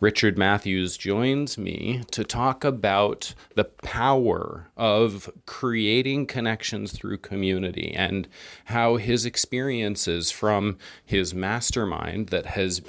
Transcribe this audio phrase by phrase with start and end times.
[0.00, 8.28] Richard Matthews joins me to talk about the power of creating connections through community and
[8.66, 12.80] how his experiences from his mastermind that has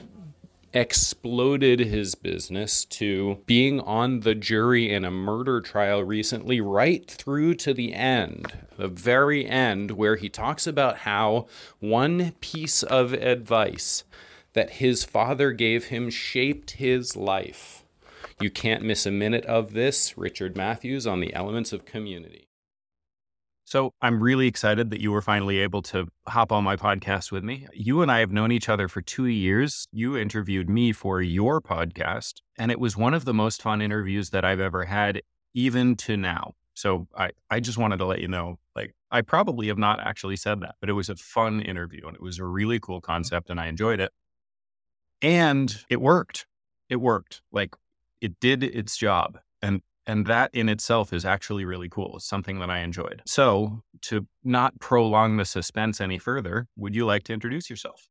[0.72, 7.56] exploded his business to being on the jury in a murder trial recently, right through
[7.56, 11.48] to the end, the very end, where he talks about how
[11.80, 14.04] one piece of advice
[14.54, 17.84] that his father gave him shaped his life.
[18.42, 20.18] You can't miss a minute of this.
[20.18, 22.48] Richard Matthews on the elements of community.
[23.66, 27.44] So I'm really excited that you were finally able to hop on my podcast with
[27.44, 27.68] me.
[27.72, 29.88] You and I have known each other for two years.
[29.92, 34.32] You interviewed me for your podcast, and it was one of the most fun interviews
[34.32, 35.22] that I've ever had,
[35.54, 36.56] even to now.
[36.74, 40.38] So I, I just wanted to let you know, like, I probably have not actually
[40.38, 43.50] said that, but it was a fun interview and it was a really cool concept
[43.50, 44.12] and I enjoyed it.
[45.22, 46.46] And it worked.
[46.90, 47.42] It worked.
[47.52, 47.76] Like
[48.22, 49.40] it did its job.
[49.62, 52.16] And and that in itself is actually really cool.
[52.16, 53.22] It's something that I enjoyed.
[53.26, 58.08] So, to not prolong the suspense any further, would you like to introduce yourself?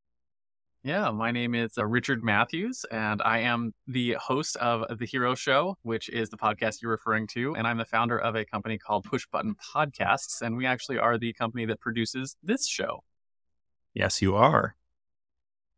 [0.85, 5.35] Yeah, my name is uh, Richard Matthews, and I am the host of The Hero
[5.35, 7.57] Show, which is the podcast you're referring to.
[7.57, 10.41] And I'm the founder of a company called Push Button Podcasts.
[10.41, 13.03] And we actually are the company that produces this show.
[13.93, 14.77] Yes, you are.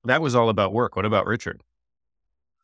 [0.04, 0.96] That was all about work.
[0.96, 1.62] What about Richard?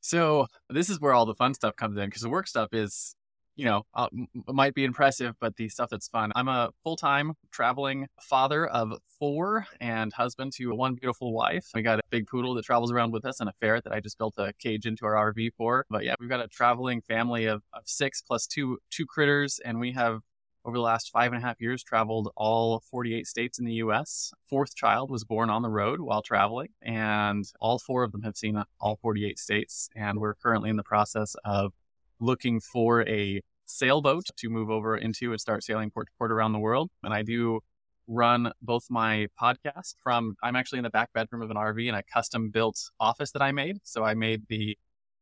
[0.00, 3.16] So, this is where all the fun stuff comes in because the work stuff is
[3.56, 4.08] you know, uh,
[4.48, 6.30] might be impressive, but the stuff that's fun.
[6.36, 11.70] I'm a full time traveling father of four and husband to one beautiful wife.
[11.74, 14.00] We got a big poodle that travels around with us and a ferret that I
[14.00, 15.86] just built a cage into our RV for.
[15.88, 19.80] But yeah, we've got a traveling family of, of six plus two two critters, and
[19.80, 20.20] we have
[20.66, 24.32] over the last five and a half years traveled all 48 states in the US.
[24.48, 28.36] Fourth child was born on the road while traveling, and all four of them have
[28.36, 29.88] seen all 48 states.
[29.94, 31.72] And we're currently in the process of
[32.18, 36.52] looking for a sailboat to move over into and start sailing port to port around
[36.52, 36.90] the world.
[37.04, 37.60] And I do
[38.08, 41.94] run both my podcast from I'm actually in the back bedroom of an RV in
[41.94, 43.78] a custom built office that I made.
[43.84, 44.76] So I made the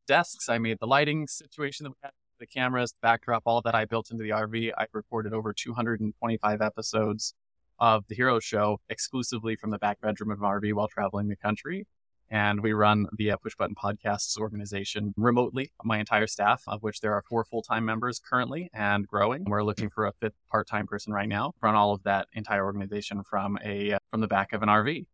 [0.07, 3.75] desks, I made the lighting situation that we had, the cameras, the backdrop, all that
[3.75, 4.73] I built into the RV.
[4.77, 7.35] I recorded over 225 episodes
[7.79, 11.37] of the Hero Show exclusively from the back bedroom of an RV while traveling the
[11.37, 11.87] country
[12.31, 15.73] and we run the uh, Push Button Podcasts organization remotely.
[15.85, 19.45] My entire staff, of which there are four full time members currently and growing.
[19.45, 21.53] We're looking for a fifth part time person right now.
[21.61, 25.07] Run all of that entire organization from a uh, from the back of an RV.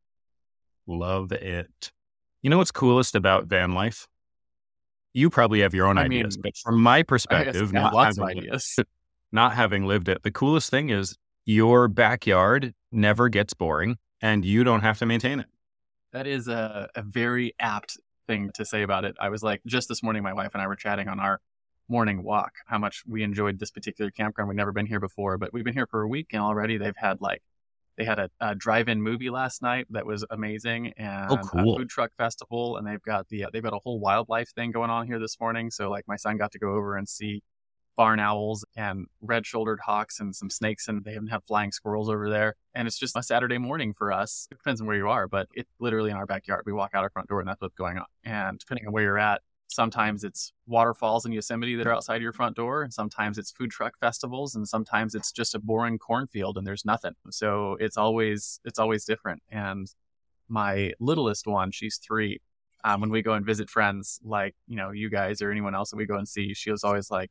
[0.87, 1.93] Love it.
[2.43, 4.09] You know what's coolest about van life?
[5.13, 8.79] You probably have your own I ideas, mean, but from my perspective, not having, ideas.
[9.33, 14.65] not having lived it, the coolest thing is your backyard never gets boring and you
[14.65, 15.47] don't have to maintain it.
[16.13, 19.17] That is a, a very apt thing to say about it.
[19.21, 21.41] I was like, just this morning, my wife and I were chatting on our
[21.89, 24.49] morning walk how much we enjoyed this particular campground.
[24.49, 26.97] We've never been here before, but we've been here for a week and already they've
[26.97, 27.43] had like,
[28.01, 31.75] they had a, a drive-in movie last night that was amazing oh, and oh, cool.
[31.75, 34.91] a food truck festival and they've got the they've got a whole wildlife thing going
[34.91, 37.43] on here this morning so like my son got to go over and see
[38.01, 42.09] barn owls and red shouldered hawks and some snakes, and they even have flying squirrels
[42.09, 42.55] over there.
[42.75, 44.49] And it's just a Saturday morning for us.
[44.51, 46.63] It depends on where you are, but it's literally in our backyard.
[46.65, 48.07] We walk out our front door, and that's what's going on.
[48.25, 52.33] And depending on where you're at, sometimes it's waterfalls in Yosemite that are outside your
[52.33, 56.59] front door, and sometimes it's food truck festivals, and sometimes it's just a boring cornfield
[56.59, 57.15] and there's nothing.
[57.31, 59.43] So it's always it's always different.
[59.51, 59.87] And
[60.49, 62.41] my littlest one, she's three.
[62.83, 65.91] Um, when we go and visit friends like you know you guys or anyone else
[65.91, 67.31] that we go and see, she was always like,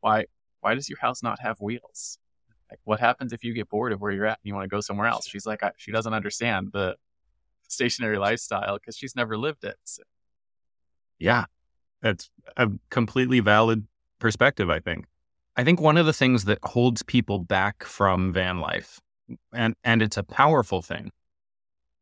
[0.00, 0.24] why
[0.60, 2.18] why does your house not have wheels?
[2.70, 4.74] Like, what happens if you get bored of where you're at and you want to
[4.74, 5.28] go somewhere else?
[5.28, 6.96] She's like, she doesn't understand the
[7.68, 9.76] stationary lifestyle because she's never lived it.
[9.84, 10.02] So.
[11.18, 11.44] Yeah,
[12.04, 13.86] that's a completely valid
[14.20, 14.70] perspective.
[14.70, 15.06] I think.
[15.56, 19.00] I think one of the things that holds people back from van life,
[19.52, 21.10] and and it's a powerful thing,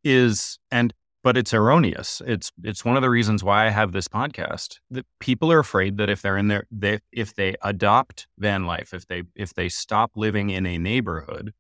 [0.05, 0.93] is and
[1.23, 2.21] but it's erroneous.
[2.27, 4.81] It's it's one of the reasons why I have this podcast.
[4.91, 8.93] That people are afraid that if they're in there, they, if they adopt van life,
[8.93, 11.55] if they if they stop living in a neighborhood,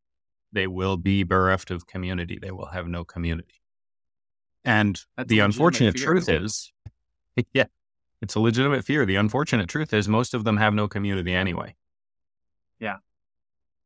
[0.53, 2.41] they will be bereft of community.
[2.43, 3.62] They will have no community.
[4.65, 6.73] And That's the unfortunate truth is,
[7.53, 7.67] yeah,
[8.23, 9.05] it's a legitimate fear.
[9.05, 11.75] The unfortunate truth is most of them have no community anyway.
[12.79, 12.99] Yeah.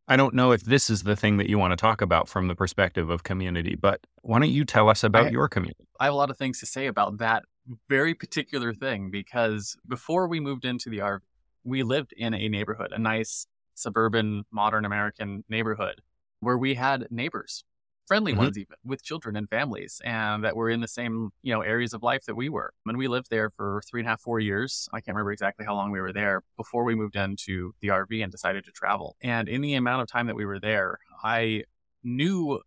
[0.07, 2.47] I don't know if this is the thing that you want to talk about from
[2.47, 5.89] the perspective of community, but why don't you tell us about I, your community?
[5.99, 7.45] I have a lot of things to say about that
[7.89, 11.21] very particular thing because before we moved into the RV,
[11.65, 16.01] we lived in a neighborhood, a nice suburban, modern American neighborhood
[16.41, 17.65] where we had neighbors.
[18.07, 18.43] Friendly mm-hmm.
[18.43, 21.93] ones even with children and families and that were in the same you know areas
[21.93, 22.73] of life that we were.
[22.87, 25.65] And we lived there for three and a half four years i can't remember exactly
[25.65, 29.17] how long we were there before we moved into the rv and decided to travel.
[29.23, 31.65] And in the amount of time that we were there i
[32.03, 32.61] knew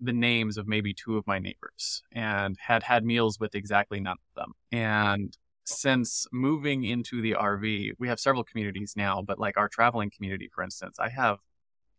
[0.00, 4.16] the names of maybe two of my neighbors and had had meals with exactly none
[4.16, 4.52] of them.
[4.72, 10.10] And since moving into the rv we have several communities now but like our traveling
[10.10, 11.38] community for instance i have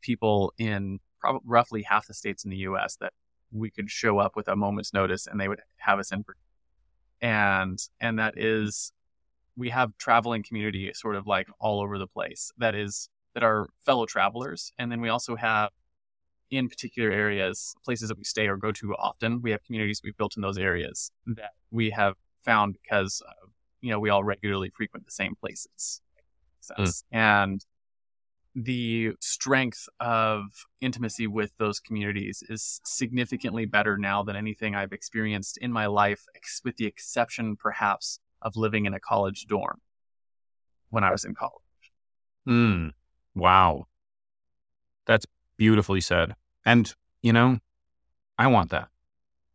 [0.01, 2.97] people in probably roughly half the states in the U.S.
[2.97, 3.13] that
[3.51, 6.23] we could show up with a moment's notice and they would have us in.
[7.21, 8.91] And and that is,
[9.55, 12.51] we have traveling community sort of like all over the place.
[12.57, 15.69] That is that are fellow travelers, and then we also have
[16.51, 19.41] in particular areas, places that we stay or go to often.
[19.41, 23.47] We have communities we've built in those areas that we have found because uh,
[23.81, 26.01] you know we all regularly frequent the same places.
[26.77, 27.03] Mm.
[27.11, 27.65] And
[28.55, 30.43] the strength of
[30.79, 36.23] intimacy with those communities is significantly better now than anything I've experienced in my life,
[36.63, 39.81] with the exception perhaps of living in a college dorm
[40.89, 41.61] when I was in college.
[42.45, 42.89] Hmm.
[43.33, 43.87] Wow.
[45.05, 45.25] That's
[45.57, 46.35] beautifully said.
[46.65, 47.57] And, you know,
[48.37, 48.89] I want that.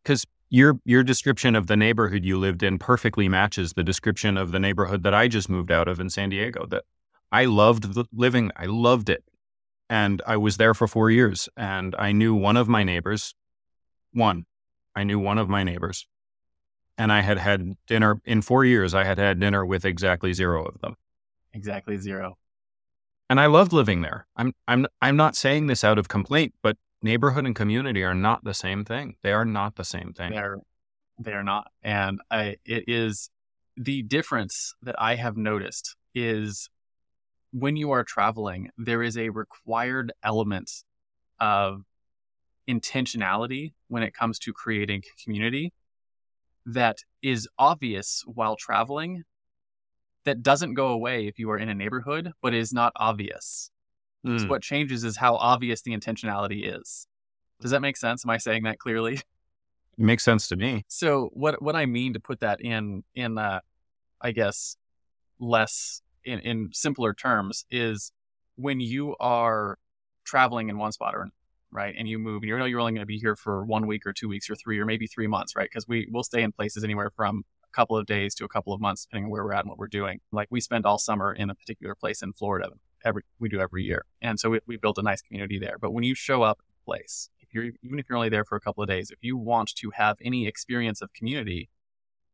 [0.02, 4.50] Because your your description of the neighborhood you lived in perfectly matches the description of
[4.50, 6.66] the neighborhood that I just moved out of in San Diego.
[6.66, 6.84] That
[7.30, 8.50] I loved the living.
[8.56, 9.24] I loved it.
[9.90, 13.34] And I was there for four years and I knew one of my neighbors.
[14.12, 14.44] One,
[14.94, 16.06] I knew one of my neighbors.
[16.96, 18.92] And I had had dinner in four years.
[18.92, 20.96] I had had dinner with exactly zero of them.
[21.54, 22.36] Exactly zero.
[23.30, 24.26] And I loved living there.
[24.36, 28.42] I'm, I'm, I'm not saying this out of complaint, but neighborhood and community are not
[28.42, 29.16] the same thing.
[29.22, 30.32] They are not the same thing.
[30.32, 30.58] They're,
[31.18, 31.70] they're not.
[31.82, 33.30] And I, it is
[33.76, 36.68] the difference that I have noticed is
[37.52, 40.70] when you are traveling, there is a required element
[41.40, 41.82] of
[42.68, 45.72] intentionality when it comes to creating community
[46.66, 49.22] that is obvious while traveling
[50.24, 53.70] that doesn't go away if you are in a neighborhood but is not obvious.
[54.26, 54.40] Mm.
[54.40, 57.06] So what changes is how obvious the intentionality is.
[57.60, 58.24] Does that make sense?
[58.24, 59.20] Am I saying that clearly?
[59.98, 60.84] It makes sense to me.
[60.86, 63.58] So what what I mean to put that in in uh,
[64.20, 64.76] I guess
[65.40, 68.12] less in, in simpler terms is
[68.56, 69.78] when you are
[70.24, 71.28] traveling in one spot or
[71.70, 73.86] right and you move and you know you're only going to be here for one
[73.86, 75.68] week or two weeks or three or maybe three months right?
[75.70, 78.72] Because we will stay in places anywhere from a couple of days to a couple
[78.72, 80.20] of months depending on where we're at and what we're doing.
[80.32, 82.68] Like we spend all summer in a particular place in florida
[83.04, 84.04] every we do every year.
[84.20, 85.76] And so we, we built a nice community there.
[85.80, 88.44] But when you show up in a place if you're even if you're only there
[88.44, 91.68] for a couple of days if you want to have any experience of community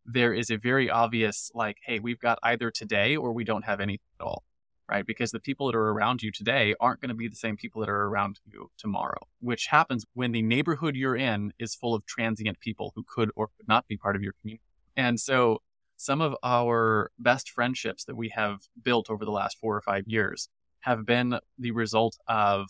[0.07, 3.81] there is a very obvious like, hey, we've got either today or we don't have
[3.81, 4.43] anything at all,
[4.89, 5.07] right?
[5.07, 7.81] Because the people that are around you today aren't going to be the same people
[7.81, 12.05] that are around you tomorrow, which happens when the neighborhood you're in is full of
[12.07, 14.63] transient people who could or could not be part of your community.
[14.97, 15.63] And so
[15.97, 20.05] some of our best friendships that we have built over the last four or five
[20.07, 20.49] years
[20.81, 22.67] have been the result of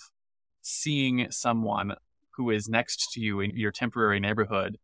[0.63, 1.95] seeing someone
[2.37, 4.79] who is next to you in your temporary neighborhood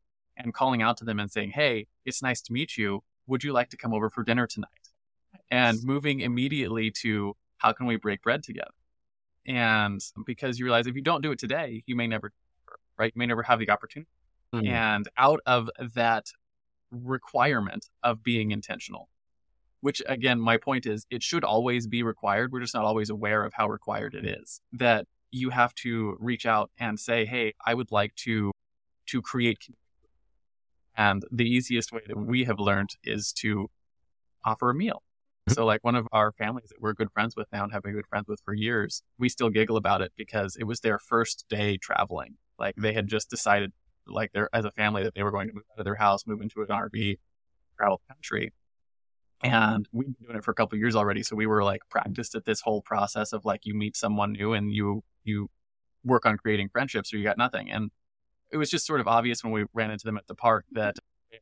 [0.44, 3.02] and calling out to them and saying, Hey, it's nice to meet you.
[3.26, 4.68] Would you like to come over for dinner tonight?
[5.50, 8.70] And moving immediately to how can we break bread together?
[9.46, 12.32] And because you realize if you don't do it today, you may never,
[12.98, 13.12] right?
[13.14, 14.10] You may never have the opportunity.
[14.54, 14.66] Mm-hmm.
[14.66, 16.26] And out of that
[16.90, 19.08] requirement of being intentional,
[19.80, 22.52] which again, my point is it should always be required.
[22.52, 24.60] We're just not always aware of how required it is.
[24.72, 28.52] That you have to reach out and say, Hey, I would like to
[29.06, 29.58] to create
[31.00, 33.70] and the easiest way that we have learned is to
[34.44, 35.02] offer a meal.
[35.48, 35.54] Mm-hmm.
[35.54, 37.94] So, like one of our families that we're good friends with now and have been
[37.94, 41.46] good friends with for years, we still giggle about it because it was their first
[41.48, 42.36] day traveling.
[42.58, 43.72] Like they had just decided,
[44.06, 46.26] like they're as a family, that they were going to move out of their house,
[46.26, 47.18] move into an RV,
[47.78, 48.52] travel the country.
[49.42, 51.22] And we've been doing it for a couple years already.
[51.22, 54.52] So we were like practiced at this whole process of like you meet someone new
[54.52, 55.48] and you you
[56.04, 57.70] work on creating friendships or you got nothing.
[57.70, 57.90] And
[58.52, 60.96] it was just sort of obvious when we ran into them at the park that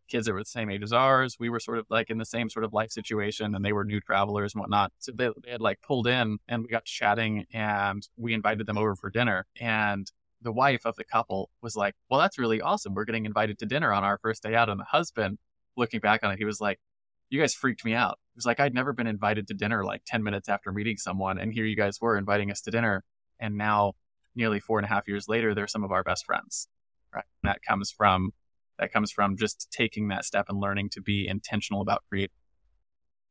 [0.09, 1.37] kids that were the same age as ours.
[1.39, 3.85] We were sort of like in the same sort of life situation and they were
[3.85, 4.93] new travelers and whatnot.
[4.99, 8.79] So they, they had like pulled in and we got chatting and we invited them
[8.79, 9.47] over for dinner.
[9.61, 10.11] And
[10.41, 12.95] the wife of the couple was like, Well, that's really awesome.
[12.95, 14.69] We're getting invited to dinner on our first day out.
[14.69, 15.39] And the husband,
[15.77, 16.79] looking back on it, he was like,
[17.31, 18.19] You guys freaked me out.
[18.35, 21.39] It was like, I'd never been invited to dinner like 10 minutes after meeting someone.
[21.39, 23.05] And here you guys were inviting us to dinner.
[23.41, 23.95] And now,
[24.35, 26.69] nearly four and a half years later, they're some of our best friends
[27.15, 27.25] right?
[27.43, 28.33] And that comes from
[28.79, 32.35] that comes from just taking that step and learning to be intentional about creating.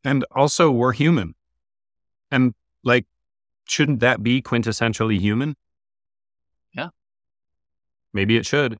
[0.03, 1.35] And also, we're human,
[2.31, 2.53] and
[2.83, 3.05] like,
[3.65, 5.55] shouldn't that be quintessentially human?
[6.73, 6.89] Yeah.
[8.13, 8.77] Maybe it should.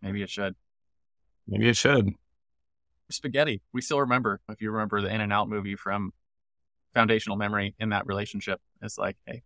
[0.00, 0.54] Maybe it should.
[1.46, 2.10] Maybe it should.
[3.10, 3.60] Spaghetti.
[3.72, 6.12] We still remember, if you remember the In and Out movie from
[6.94, 8.60] foundational memory in that relationship.
[8.80, 9.42] It's like, hey,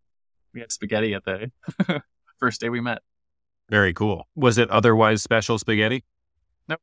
[0.54, 1.50] we had spaghetti at the
[2.38, 3.00] first day we met.
[3.70, 4.28] Very cool.
[4.34, 6.04] Was it otherwise special spaghetti?
[6.68, 6.80] Nope.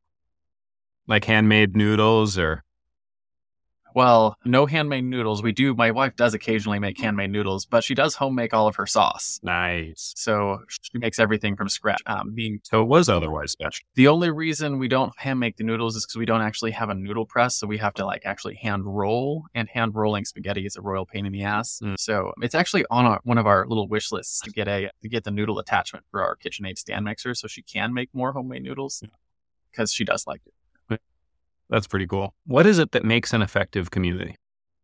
[1.07, 2.63] Like handmade noodles or
[3.95, 5.41] well, no handmade noodles.
[5.41, 5.73] We do.
[5.73, 8.85] My wife does occasionally make handmade noodles, but she does home make all of her
[8.85, 9.39] sauce.
[9.41, 10.13] nice.
[10.15, 12.01] So she makes everything from scratch.
[12.05, 13.85] Um, being So it was otherwise special.
[13.95, 16.89] the only reason we don't hand make the noodles is because we don't actually have
[16.89, 20.65] a noodle press, so we have to like actually hand roll, and hand rolling spaghetti
[20.65, 21.79] is a royal pain in the ass.
[21.83, 21.95] Mm.
[21.97, 25.09] So it's actually on our, one of our little wish lists to get a to
[25.09, 28.63] get the noodle attachment for our KitchenAid stand mixer, so she can make more homemade
[28.63, 29.01] noodles
[29.71, 30.53] because she does like it.
[31.69, 32.33] That's pretty cool.
[32.45, 34.35] What is it that makes an effective community?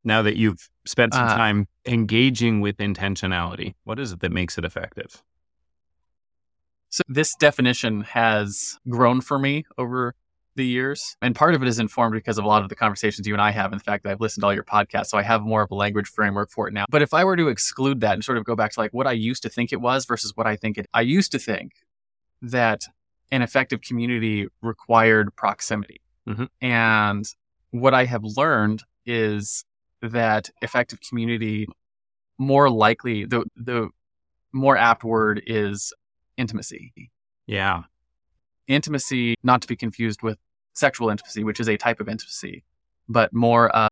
[0.04, 4.58] Now that you've spent some Uh, time engaging with intentionality, what is it that makes
[4.58, 5.22] it effective?
[6.90, 10.16] So this definition has grown for me over
[10.56, 11.16] the years.
[11.22, 13.42] And part of it is informed because of a lot of the conversations you and
[13.42, 15.06] I have and the fact that I've listened to all your podcasts.
[15.08, 16.86] So I have more of a language framework for it now.
[16.90, 19.08] But if I were to exclude that and sort of go back to like what
[19.08, 21.72] I used to think it was versus what I think it, I used to think
[22.42, 22.82] that
[23.32, 26.02] an effective community required proximity.
[26.28, 26.48] Mhm.
[26.62, 27.26] And
[27.72, 29.64] what I have learned is
[30.02, 31.68] that effective community
[32.38, 33.90] more likely the the
[34.54, 35.94] more apt word is
[36.38, 36.92] intimacy.
[37.48, 37.84] Yeah.
[38.68, 40.38] Intimacy, not to be confused with
[40.74, 42.64] sexual intimacy, which is a type of intimacy,
[43.08, 43.88] but more uh,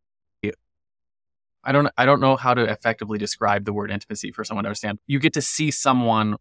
[1.63, 4.69] I don't I don't know how to effectively describe the word intimacy for someone to
[4.69, 4.99] understand.
[5.07, 6.37] You get to see someone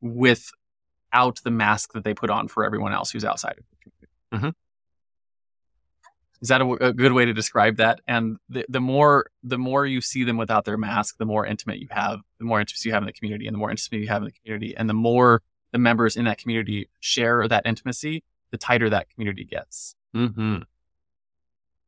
[0.00, 3.76] without the mask that they put on for everyone else who's outside of the
[4.30, 4.48] community.
[4.48, 4.54] Mhm.
[6.40, 8.00] Is that a good way to describe that?
[8.08, 11.78] And the, the more the more you see them without their mask, the more intimate
[11.80, 14.08] you have, the more intimacy you have in the community, and the more intimacy you
[14.08, 15.42] have in the community, and the more
[15.72, 19.94] the members in that community share that intimacy, the tighter that community gets.
[20.14, 20.58] hmm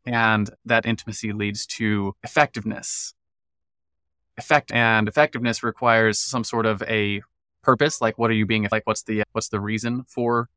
[0.05, 3.15] And that intimacy leads to effectiveness.
[4.37, 7.23] Effect and effectiveness requires some sort of a
[7.63, 8.01] purpose.
[8.01, 8.87] Like, what are you being like?
[8.87, 10.49] What's the what's the reason for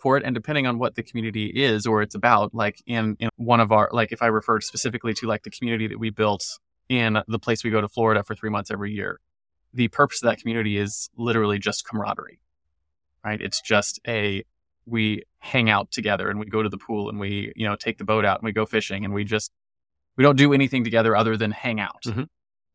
[0.00, 0.22] for it?
[0.24, 3.72] And depending on what the community is or it's about, like in in one of
[3.72, 6.44] our like, if I refer specifically to like the community that we built
[6.88, 9.20] in the place we go to Florida for three months every year,
[9.74, 12.38] the purpose of that community is literally just camaraderie,
[13.24, 13.40] right?
[13.40, 14.44] It's just a
[14.86, 17.98] we hang out together and we go to the pool and we you know take
[17.98, 19.52] the boat out and we go fishing and we just
[20.16, 22.26] we don't do anything together other than hang out Mhm.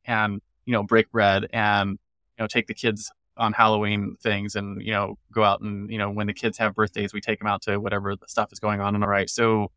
[0.06, 1.90] and you know break bread and
[2.38, 5.98] you know take the kids on Halloween things and you know go out and you
[5.98, 8.60] know when the kids have birthdays we take them out to whatever the stuff is
[8.60, 9.72] going on and all right so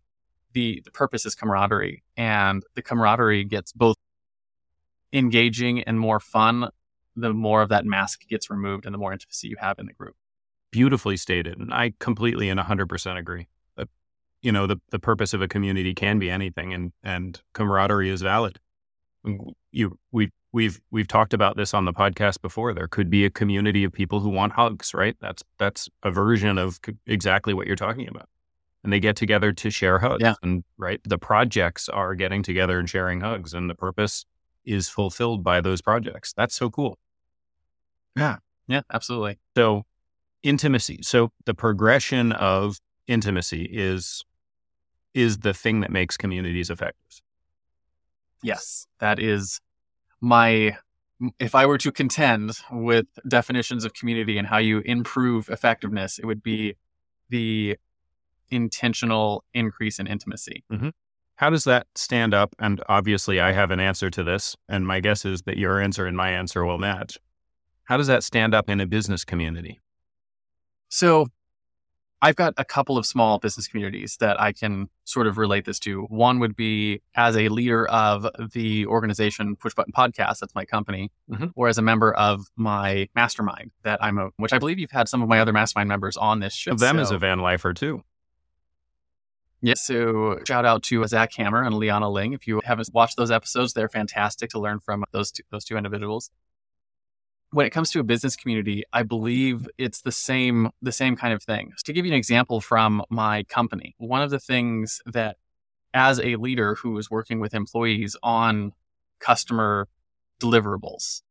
[0.52, 3.96] the the purpose is camaraderie and the camaraderie gets both
[5.12, 6.68] engaging and more fun
[7.14, 9.92] the more of that mask gets removed and the more intimacy you have in the
[9.92, 10.14] group
[10.70, 11.58] Beautifully stated.
[11.58, 13.46] And I completely and 100% agree.
[13.76, 13.88] That,
[14.42, 18.20] you know, the, the purpose of a community can be anything and, and camaraderie is
[18.20, 18.58] valid.
[19.70, 22.72] You, we, we've, we've talked about this on the podcast before.
[22.72, 25.14] There could be a community of people who want hugs, right?
[25.20, 28.26] That's, that's a version of exactly what you're talking about.
[28.82, 30.22] And they get together to share hugs.
[30.22, 30.32] Yeah.
[30.42, 34.24] And right, the projects are getting together and sharing hugs, and the purpose
[34.64, 36.32] is fulfilled by those projects.
[36.32, 36.98] That's so cool.
[38.16, 38.36] Yeah,
[38.66, 39.84] yeah absolutely So,
[40.42, 41.00] intimacy.
[41.02, 44.24] So, the progression of intimacy is
[45.12, 47.20] is the thing that makes communities effective.
[48.42, 49.60] Yes, that is
[50.20, 50.76] my.
[51.38, 56.26] If I were to contend with definitions of community and how you improve effectiveness, it
[56.26, 56.74] would be
[57.30, 57.78] the
[58.50, 60.62] intentional increase in intimacy.
[60.70, 60.90] Mm-hmm.
[61.36, 62.54] How does that stand up?
[62.58, 66.04] And obviously, I have an answer to this, and my guess is that your answer
[66.04, 67.18] and my answer will match.
[67.84, 69.80] How does that stand up in a business community?
[70.88, 71.28] So
[72.22, 75.78] I've got a couple of small business communities that I can sort of relate this
[75.80, 76.02] to.
[76.04, 81.12] One would be as a leader of the organization Push Button Podcast, that's my company,
[81.30, 81.52] Mhm.
[81.54, 85.08] or as a member of my mastermind that I'm a, which I believe you've had
[85.08, 86.74] some of my other mastermind members on this show.
[86.74, 88.02] Them as So- a van lifer too.
[89.60, 89.82] Yes.
[89.86, 92.32] So shout out to Zach Hammer and Liana Ling.
[92.32, 95.76] If you haven't watched those episodes, they're fantastic to learn from those two, those two
[95.76, 96.30] individuals.
[97.56, 101.32] When it comes to a business community, I believe it's the same the same kind
[101.32, 101.72] of thing.
[101.86, 105.38] To give you an example from my company, one of the things that
[105.94, 108.72] as a leader who is working with employees on
[109.20, 109.88] customer
[110.38, 111.22] deliverables,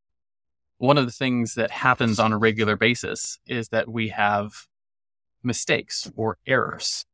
[0.80, 4.66] one of the things that happens on a regular basis is that we have
[5.44, 7.06] mistakes or errors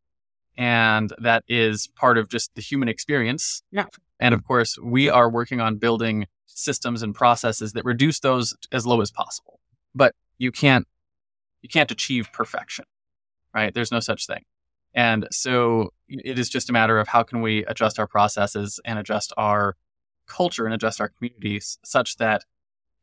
[0.58, 3.62] and that is part of just the human experience.
[3.72, 3.86] Yeah.
[4.22, 8.86] And of course, we are working on building systems and processes that reduce those as
[8.86, 9.60] low as possible.
[9.96, 10.88] But you can't
[11.62, 12.86] you can't achieve perfection,
[13.54, 13.74] right?
[13.74, 14.44] There's no such thing.
[14.94, 18.98] And so it is just a matter of how can we adjust our processes and
[18.98, 19.76] adjust our
[20.28, 22.46] culture and adjust our communities such that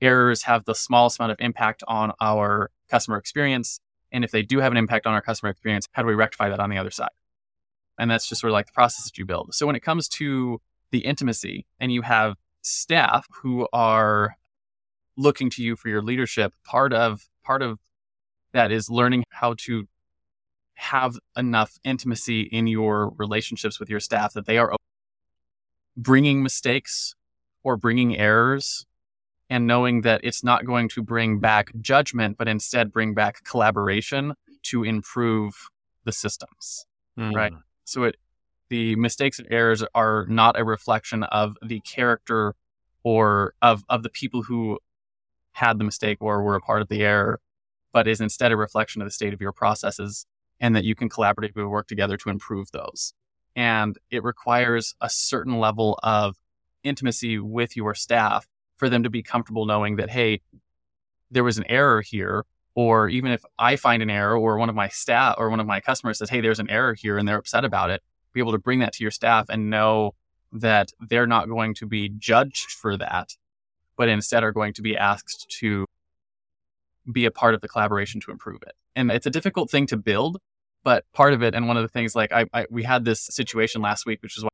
[0.00, 3.80] errors have the smallest amount of impact on our customer experience.
[4.12, 6.48] And if they do have an impact on our customer experience, how do we rectify
[6.48, 7.08] that on the other side?
[7.98, 9.54] And that's just sort of like the process that you build.
[9.54, 14.36] So when it comes to the intimacy and you have staff who are
[15.16, 17.78] looking to you for your leadership, part of part of
[18.52, 19.86] that is learning how to
[20.74, 24.76] have enough intimacy in your relationships with your staff that they are
[25.96, 27.14] bringing mistakes
[27.64, 28.86] or bringing errors
[29.50, 34.34] and knowing that it's not going to bring back judgment, but instead bring back collaboration
[34.62, 35.54] to improve
[36.04, 36.86] the systems.
[37.18, 37.34] Mm.
[37.34, 37.52] Right.
[37.84, 38.16] So it,
[38.70, 42.54] the mistakes and errors are not a reflection of the character
[43.02, 44.78] or of, of the people who
[45.52, 47.40] had the mistake or were a part of the error,
[47.92, 50.26] but is instead a reflection of the state of your processes
[50.60, 53.14] and that you can collaboratively work together to improve those.
[53.56, 56.36] And it requires a certain level of
[56.84, 58.46] intimacy with your staff
[58.76, 60.40] for them to be comfortable knowing that, hey,
[61.30, 62.44] there was an error here.
[62.74, 65.66] Or even if I find an error or one of my staff or one of
[65.66, 68.52] my customers says, hey, there's an error here and they're upset about it, be able
[68.52, 70.14] to bring that to your staff and know
[70.52, 73.36] that they're not going to be judged for that,
[73.96, 75.86] but instead are going to be asked to
[77.10, 78.74] be a part of the collaboration to improve it.
[78.94, 80.38] And it's a difficult thing to build,
[80.84, 83.20] but part of it, and one of the things, like I, I we had this
[83.20, 84.48] situation last week, which is why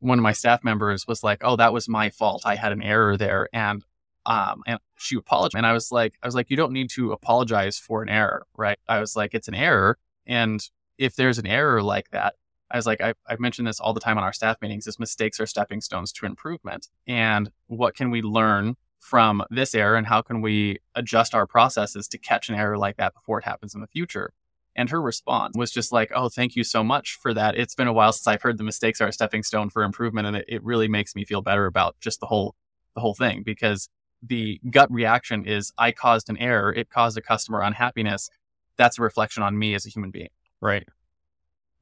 [0.00, 2.42] one of my staff members was like, "Oh, that was my fault.
[2.44, 3.84] I had an error there," and
[4.26, 5.56] um, and she apologized.
[5.56, 8.46] And I was like, I was like, you don't need to apologize for an error,
[8.56, 8.78] right?
[8.88, 10.60] I was like, it's an error, and
[10.98, 12.34] if there's an error like that,
[12.72, 14.86] I was like, I, I've mentioned this all the time on our staff meetings.
[14.86, 19.96] Is mistakes are stepping stones to improvement, and what can we learn from this error,
[19.96, 23.44] and how can we adjust our processes to catch an error like that before it
[23.44, 24.32] happens in the future?
[24.74, 27.56] And her response was just like, Oh, thank you so much for that.
[27.56, 30.26] It's been a while since I've heard the mistakes are a stepping stone for improvement.
[30.26, 32.54] And it, it really makes me feel better about just the whole,
[32.94, 33.88] the whole thing because
[34.22, 36.72] the gut reaction is I caused an error.
[36.72, 38.30] It caused a customer unhappiness.
[38.76, 40.30] That's a reflection on me as a human being.
[40.60, 40.86] Right.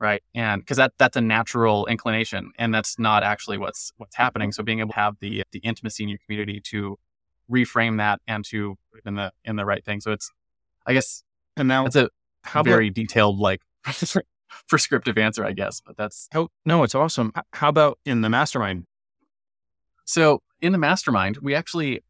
[0.00, 0.22] Right.
[0.34, 4.50] And because that, that's a natural inclination and that's not actually what's, what's happening.
[4.50, 6.98] So being able to have the, the intimacy in your community to
[7.50, 10.00] reframe that and to in the, in the right thing.
[10.00, 10.30] So it's,
[10.86, 11.22] I guess,
[11.56, 12.08] and now it's a,
[12.42, 13.60] how very about, detailed, like
[14.68, 15.82] prescriptive answer, I guess.
[15.84, 17.32] But that's how, no, it's awesome.
[17.52, 18.86] How about in the mastermind?
[20.06, 22.02] So in the mastermind, we actually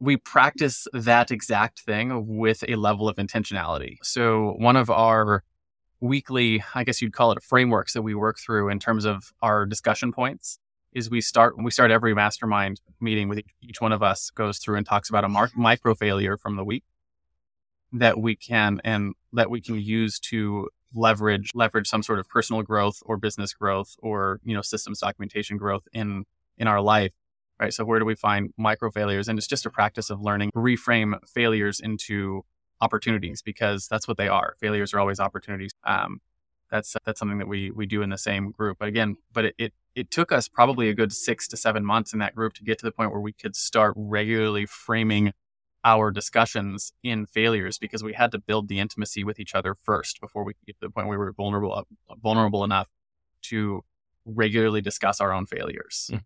[0.00, 3.96] we practice that exact thing with a level of intentionality.
[4.02, 5.42] So one of our
[6.00, 9.66] weekly, I guess you'd call it frameworks that we work through in terms of our
[9.66, 10.58] discussion points
[10.92, 14.76] is we start we start every mastermind meeting with each, one of us goes through
[14.76, 16.84] and talks about a mar- micro failure from the week
[17.92, 22.62] that we can and that we can use to leverage leverage some sort of personal
[22.62, 26.24] growth or business growth or you know systems documentation growth in
[26.56, 27.12] in our life
[27.60, 27.72] right?
[27.72, 29.28] So where do we find micro failures?
[29.28, 32.44] And it's just a practice of learning reframe failures into
[32.80, 36.20] opportunities because that's what they are failures are always opportunities um,
[36.70, 39.54] that's that's something that we we do in the same group but again but it,
[39.58, 42.62] it it took us probably a good six to seven months in that group to
[42.62, 45.32] get to the point where we could start regularly framing
[45.84, 50.20] our discussions in failures because we had to build the intimacy with each other first
[50.20, 51.84] before we could get to the point where we were vulnerable
[52.22, 52.88] vulnerable enough
[53.42, 53.82] to
[54.24, 56.22] regularly discuss our own failures mm-hmm.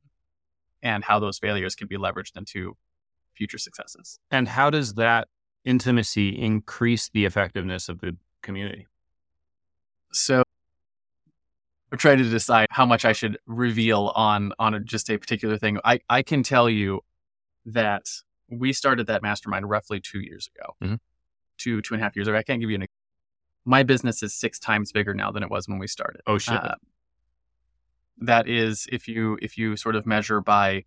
[0.83, 2.77] and how those failures can be leveraged into
[3.35, 4.19] future successes.
[4.31, 5.29] And how does that
[5.64, 8.87] intimacy increase the effectiveness of the community?
[10.12, 10.42] So
[11.90, 15.59] I'm trying to decide how much I should reveal on on a, just a particular
[15.59, 15.79] thing.
[15.85, 17.01] I, I can tell you
[17.66, 18.07] that
[18.48, 20.94] we started that mastermind roughly two years ago, mm-hmm.
[21.59, 22.37] two two and a half years ago.
[22.37, 22.87] I can't give you an.
[23.64, 26.22] My business is six times bigger now than it was when we started.
[26.27, 26.55] Oh shit!
[26.55, 26.75] Uh,
[28.18, 30.85] that is if you if you sort of measure by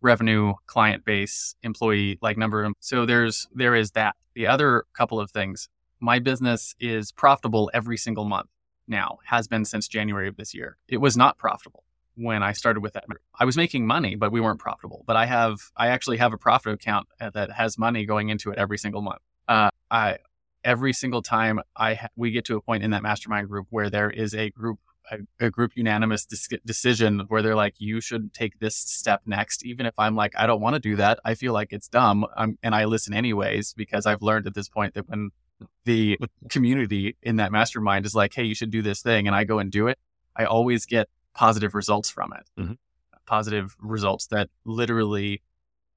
[0.00, 2.70] revenue, client base, employee like number.
[2.80, 4.14] So there's there is that.
[4.34, 5.68] The other couple of things.
[5.98, 8.48] My business is profitable every single month
[8.86, 9.18] now.
[9.24, 10.76] Has been since January of this year.
[10.88, 11.84] It was not profitable
[12.16, 13.04] when I started with that.
[13.38, 15.04] I was making money, but we weren't profitable.
[15.06, 18.50] But I have, I actually have a profit account uh, that has money going into
[18.50, 19.20] it every single month.
[19.46, 20.18] Uh, I,
[20.64, 23.90] every single time I, ha- we get to a point in that mastermind group where
[23.90, 28.32] there is a group, a, a group unanimous dis- decision where they're like, you should
[28.32, 29.64] take this step next.
[29.64, 31.20] Even if I'm like, I don't want to do that.
[31.24, 32.26] I feel like it's dumb.
[32.36, 35.30] I'm, and I listen anyways, because I've learned at this point that when
[35.84, 36.18] the
[36.50, 39.26] community in that mastermind is like, Hey, you should do this thing.
[39.26, 39.98] And I go and do it.
[40.36, 42.72] I always get positive results from it, mm-hmm.
[43.26, 45.42] positive results that literally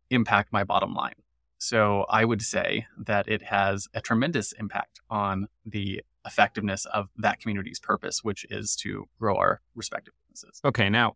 [0.09, 1.13] impact my bottom line.
[1.57, 7.39] So I would say that it has a tremendous impact on the effectiveness of that
[7.39, 10.61] community's purpose, which is to grow our respective businesses.
[10.65, 11.15] Okay, now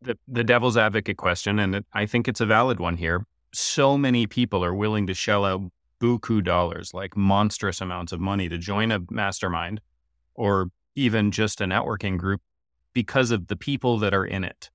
[0.00, 3.26] the the devil's advocate question, and it, I think it's a valid one here.
[3.54, 5.62] So many people are willing to shell out
[6.00, 9.80] buku dollars, like monstrous amounts of money, to join a mastermind
[10.34, 12.40] or even just a networking group
[12.92, 14.70] because of the people that are in it.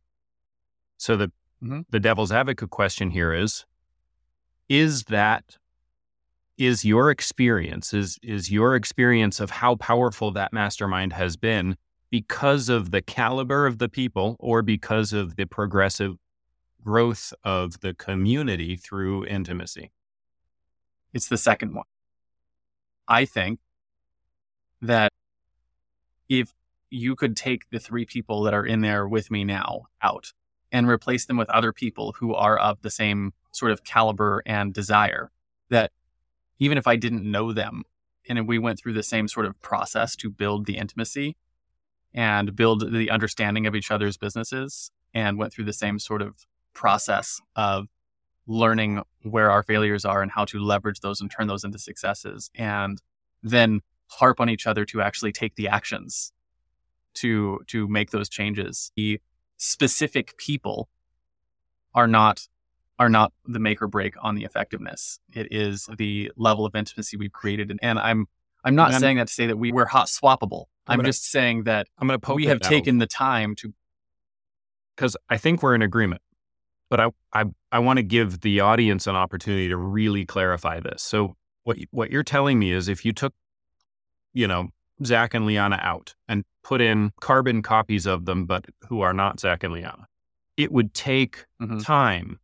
[0.97, 1.27] So the
[1.61, 1.81] mm-hmm.
[1.89, 3.65] the devil's advocate question here is
[4.69, 5.57] is that
[6.57, 11.77] is your experience is is your experience of how powerful that mastermind has been
[12.09, 16.15] because of the caliber of the people or because of the progressive
[16.83, 19.91] growth of the community through intimacy?
[21.13, 21.85] It's the second one.
[23.07, 23.59] I think
[24.81, 25.11] that
[26.29, 26.53] if
[26.89, 30.33] you could take the three people that are in there with me now out
[30.71, 34.73] and replace them with other people who are of the same sort of caliber and
[34.73, 35.31] desire
[35.69, 35.91] that
[36.59, 37.83] even if I didn't know them.
[38.29, 41.37] And we went through the same sort of process to build the intimacy
[42.13, 46.45] and build the understanding of each other's businesses and went through the same sort of
[46.73, 47.87] process of
[48.47, 52.49] learning where our failures are and how to leverage those and turn those into successes
[52.55, 53.01] and
[53.43, 56.31] then harp on each other to actually take the actions
[57.13, 58.91] to to make those changes.
[58.95, 59.19] The
[59.57, 60.87] specific people
[61.93, 62.47] are not
[62.99, 65.19] are not the make or break on the effectiveness.
[65.33, 67.77] It is the level of intimacy we've created.
[67.81, 68.27] And I'm
[68.63, 70.65] I'm not and saying that to say that we we're hot swappable.
[70.87, 73.73] I'm, I'm gonna, just saying that I'm to we have taken the time to
[74.95, 76.21] because I think we're in agreement.
[76.89, 81.03] But I I I want to give the audience an opportunity to really clarify this.
[81.03, 83.33] So what what you're telling me is if you took,
[84.33, 84.69] you know,
[85.05, 89.39] Zach and Liana out and put in carbon copies of them, but who are not
[89.39, 90.07] Zach and Liana,
[90.55, 91.79] it would take mm-hmm.
[91.79, 92.39] time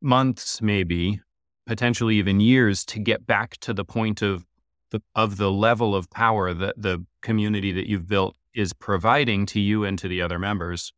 [0.00, 1.20] months, maybe
[1.66, 4.44] potentially even years to get back to the point of
[4.90, 9.60] the, of the level of power that the community that you've built is providing to
[9.60, 10.92] you and to the other members,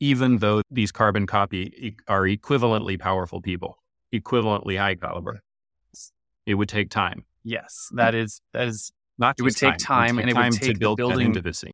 [0.00, 3.78] even though these carbon copy are equivalently powerful people,
[4.12, 5.40] equivalently high caliber.
[6.46, 7.24] It would take time.
[7.44, 9.36] Yes, that is that is not.
[9.38, 11.28] It would take time, it would take and time it would take to build building
[11.28, 11.70] intimacy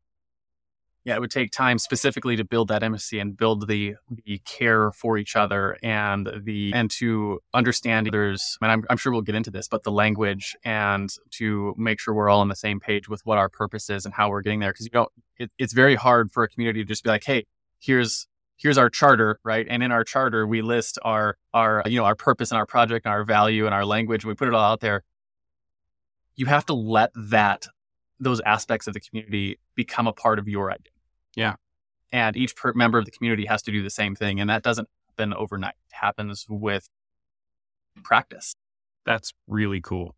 [1.06, 4.90] yeah, it would take time specifically to build that intimacy and build the the care
[4.90, 8.58] for each other and the and to understand others.
[8.60, 12.12] And I'm, I'm sure we'll get into this, but the language and to make sure
[12.12, 14.58] we're all on the same page with what our purpose is and how we're getting
[14.58, 14.72] there.
[14.72, 15.06] Because you know,
[15.38, 17.46] it, it's very hard for a community to just be like, hey,
[17.78, 19.64] here's here's our charter, right?
[19.70, 23.06] And in our charter, we list our our you know our purpose and our project
[23.06, 24.24] and our value and our language.
[24.24, 25.04] And we put it all out there.
[26.34, 27.68] You have to let that
[28.18, 30.95] those aspects of the community become a part of your identity
[31.36, 31.54] yeah.
[32.12, 34.40] And each per- member of the community has to do the same thing.
[34.40, 36.88] And that doesn't happen overnight, it happens with
[38.02, 38.54] practice.
[39.04, 40.16] That's really cool.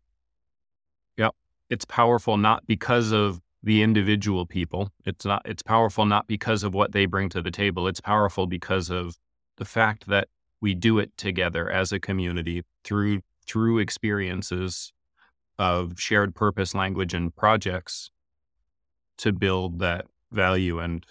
[1.17, 1.35] Yep.
[1.69, 4.89] It's powerful not because of the individual people.
[5.05, 7.87] It's not it's powerful not because of what they bring to the table.
[7.87, 9.17] It's powerful because of
[9.57, 10.29] the fact that
[10.61, 14.93] we do it together as a community through through experiences
[15.57, 18.11] of shared purpose, language, and projects
[19.17, 21.05] to build that value and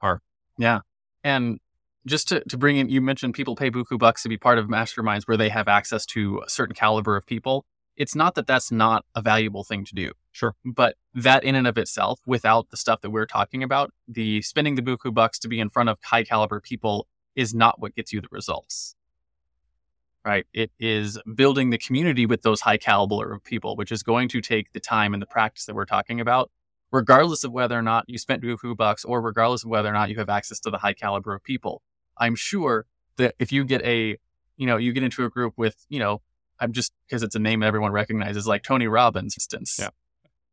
[0.00, 0.20] are.
[0.58, 0.80] Yeah.
[1.22, 1.60] And
[2.06, 4.66] just to, to bring in, you mentioned people pay buku bucks to be part of
[4.66, 7.64] masterminds where they have access to a certain caliber of people.
[7.96, 10.12] It's not that that's not a valuable thing to do.
[10.32, 10.54] Sure.
[10.64, 14.74] But that in and of itself, without the stuff that we're talking about, the spending
[14.74, 18.12] the buku bucks to be in front of high caliber people is not what gets
[18.12, 18.96] you the results.
[20.24, 20.46] Right.
[20.52, 24.40] It is building the community with those high caliber of people, which is going to
[24.40, 26.50] take the time and the practice that we're talking about
[26.94, 30.10] regardless of whether or not you spent buku bucks or regardless of whether or not
[30.10, 31.82] you have access to the high caliber of people.
[32.16, 34.16] I'm sure that if you get a,
[34.56, 36.22] you know, you get into a group with, you know,
[36.60, 39.76] I'm just because it's a name everyone recognizes, like Tony Robbins, instance.
[39.80, 39.88] Yeah.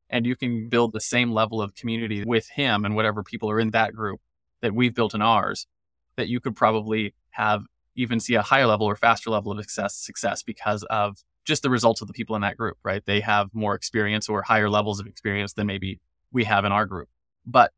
[0.09, 3.59] And you can build the same level of community with him and whatever people are
[3.59, 4.19] in that group
[4.61, 5.67] that we've built in ours,
[6.15, 7.61] that you could probably have
[7.95, 11.69] even see a higher level or faster level of success success because of just the
[11.69, 13.05] results of the people in that group, right?
[13.05, 15.99] They have more experience or higher levels of experience than maybe
[16.31, 17.09] we have in our group.
[17.45, 17.71] But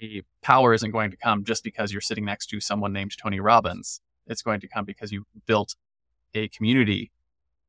[0.00, 3.40] the power isn't going to come just because you're sitting next to someone named Tony
[3.40, 4.00] Robbins.
[4.26, 5.76] It's going to come because you built
[6.34, 7.10] a community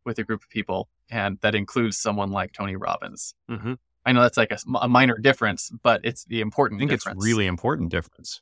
[0.06, 3.36] with a group of people, and that includes someone like Tony Robbins.
[3.50, 3.74] Mm-hmm.
[4.06, 6.80] I know that's like a, a, minor difference, but it's the important.
[6.80, 7.18] I think difference.
[7.18, 8.42] it's really important difference.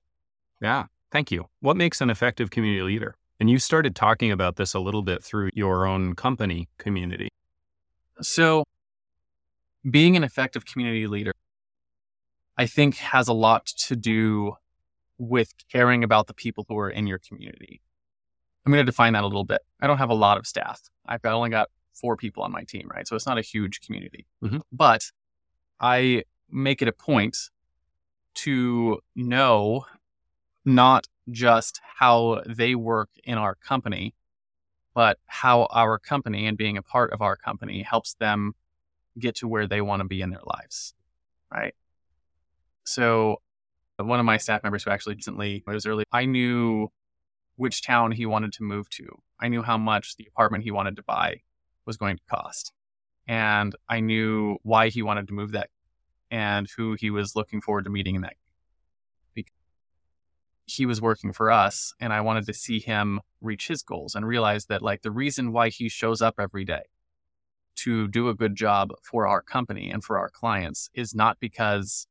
[0.61, 1.47] Yeah, thank you.
[1.61, 3.15] What makes an effective community leader?
[3.39, 7.29] And you started talking about this a little bit through your own company community.
[8.21, 8.65] So,
[9.89, 11.33] being an effective community leader
[12.57, 14.53] I think has a lot to do
[15.17, 17.81] with caring about the people who are in your community.
[18.65, 19.61] I'm going to define that a little bit.
[19.81, 20.81] I don't have a lot of staff.
[21.05, 23.07] I've got only got four people on my team, right?
[23.07, 24.25] So it's not a huge community.
[24.43, 24.59] Mm-hmm.
[24.71, 25.11] But
[25.79, 27.37] I make it a point
[28.35, 29.85] to know
[30.65, 34.15] not just how they work in our company,
[34.93, 38.53] but how our company and being a part of our company helps them
[39.19, 40.93] get to where they want to be in their lives.
[41.51, 41.75] Right.
[42.83, 43.41] So,
[43.97, 46.89] one of my staff members who actually recently, it was early, I knew
[47.55, 49.07] which town he wanted to move to.
[49.39, 51.41] I knew how much the apartment he wanted to buy
[51.85, 52.71] was going to cost.
[53.27, 55.69] And I knew why he wanted to move that
[56.31, 58.35] and who he was looking forward to meeting in that.
[60.65, 64.25] He was working for us, and I wanted to see him reach his goals and
[64.25, 66.83] realize that, like, the reason why he shows up every day
[67.75, 72.07] to do a good job for our company and for our clients is not because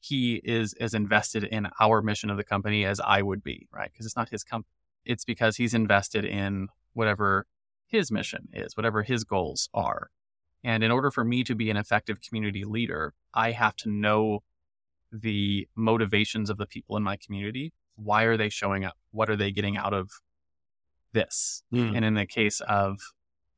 [0.00, 3.90] he is as invested in our mission of the company as I would be, right?
[3.92, 4.72] Because it's not his company.
[5.04, 7.46] It's because he's invested in whatever
[7.86, 10.10] his mission is, whatever his goals are.
[10.62, 14.40] And in order for me to be an effective community leader, I have to know
[15.10, 17.72] the motivations of the people in my community.
[17.96, 18.96] Why are they showing up?
[19.10, 20.10] What are they getting out of
[21.12, 21.62] this?
[21.72, 21.96] Mm.
[21.96, 22.98] And in the case of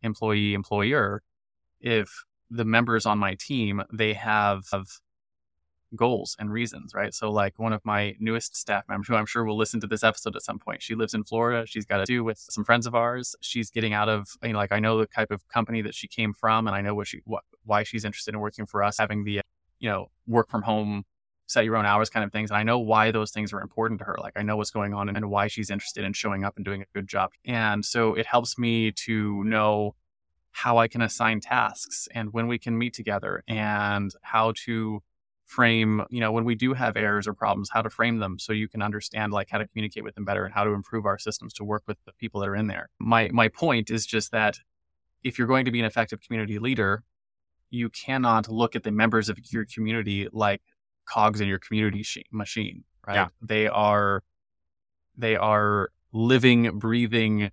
[0.02, 1.22] employee employer,
[1.80, 4.86] if the members on my team, they have, have
[5.96, 7.12] goals and reasons, right?
[7.14, 10.04] So, like one of my newest staff members, who I'm sure will listen to this
[10.04, 11.66] episode at some point, she lives in Florida.
[11.66, 13.34] She's got to do with some friends of ours.
[13.40, 16.08] She's getting out of, you know, like I know the type of company that she
[16.08, 18.98] came from, and I know what she, what, why she's interested in working for us,
[18.98, 19.40] having the,
[19.78, 21.04] you know, work from home,
[21.46, 22.50] set your own hours kind of things.
[22.50, 24.16] And I know why those things are important to her.
[24.18, 26.82] Like I know what's going on and why she's interested in showing up and doing
[26.82, 27.30] a good job.
[27.44, 29.96] And so it helps me to know
[30.52, 35.02] how I can assign tasks and when we can meet together and how to
[35.50, 38.52] frame, you know, when we do have errors or problems, how to frame them so
[38.52, 41.18] you can understand like how to communicate with them better and how to improve our
[41.18, 42.88] systems to work with the people that are in there.
[43.00, 44.60] My my point is just that
[45.24, 47.02] if you're going to be an effective community leader,
[47.68, 50.62] you cannot look at the members of your community like
[51.04, 53.16] cogs in your community machine, right?
[53.16, 53.28] Yeah.
[53.42, 54.22] They are
[55.18, 57.50] they are living, breathing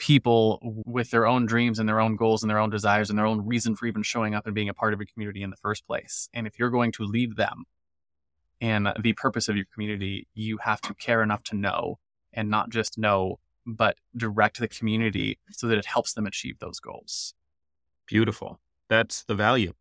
[0.00, 3.26] people with their own dreams and their own goals and their own desires and their
[3.26, 5.56] own reason for even showing up and being a part of a community in the
[5.56, 6.28] first place.
[6.32, 7.64] And if you're going to lead them
[8.60, 11.98] in the purpose of your community, you have to care enough to know
[12.32, 16.80] and not just know, but direct the community so that it helps them achieve those
[16.80, 17.34] goals.
[18.06, 18.58] Beautiful.
[18.88, 19.74] That's the value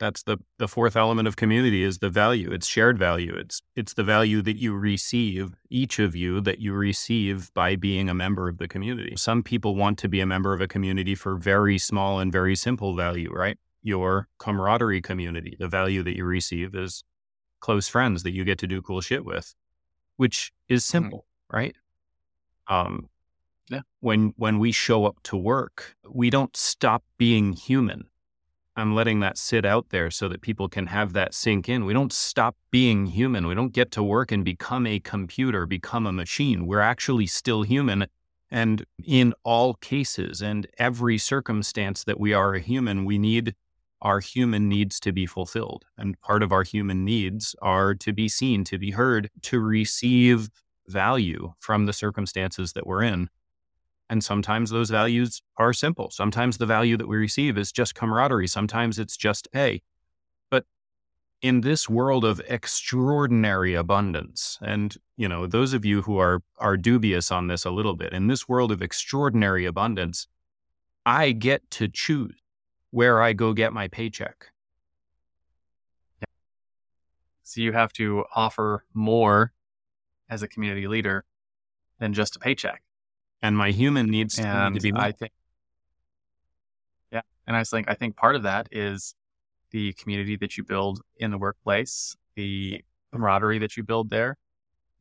[0.00, 2.50] that's the the fourth element of community is the value.
[2.52, 3.34] It's shared value.
[3.36, 8.08] It's it's the value that you receive each of you that you receive by being
[8.10, 9.14] a member of the community.
[9.16, 12.56] Some people want to be a member of a community for very small and very
[12.56, 13.58] simple value right?
[13.82, 17.04] Your camaraderie community the value that you receive is
[17.60, 19.54] close friends that you get to do cool shit with
[20.16, 21.10] which is Mm-hmm.
[21.10, 21.76] simple right?
[22.68, 23.08] Um
[23.70, 23.82] yeah.
[24.00, 28.09] when when we show up to work we don't stop being human
[28.76, 31.84] I'm letting that sit out there so that people can have that sink in.
[31.84, 33.46] We don't stop being human.
[33.46, 36.66] We don't get to work and become a computer, become a machine.
[36.66, 38.06] We're actually still human.
[38.50, 43.54] And in all cases and every circumstance that we are a human, we need
[44.02, 45.84] our human needs to be fulfilled.
[45.98, 50.48] And part of our human needs are to be seen, to be heard, to receive
[50.86, 53.28] value from the circumstances that we're in.
[54.10, 56.10] And sometimes those values are simple.
[56.10, 58.48] Sometimes the value that we receive is just camaraderie.
[58.48, 59.82] Sometimes it's just pay.
[60.50, 60.64] But
[61.42, 66.76] in this world of extraordinary abundance, and you know, those of you who are are
[66.76, 70.26] dubious on this a little bit, in this world of extraordinary abundance,
[71.06, 72.34] I get to choose
[72.90, 74.50] where I go get my paycheck.
[77.44, 79.52] So you have to offer more
[80.28, 81.24] as a community leader
[82.00, 82.82] than just a paycheck
[83.42, 85.02] and my human needs and to be met.
[85.02, 85.32] I think,
[87.12, 89.14] yeah, and I was like, I think part of that is
[89.70, 94.36] the community that you build in the workplace, the camaraderie that you build there,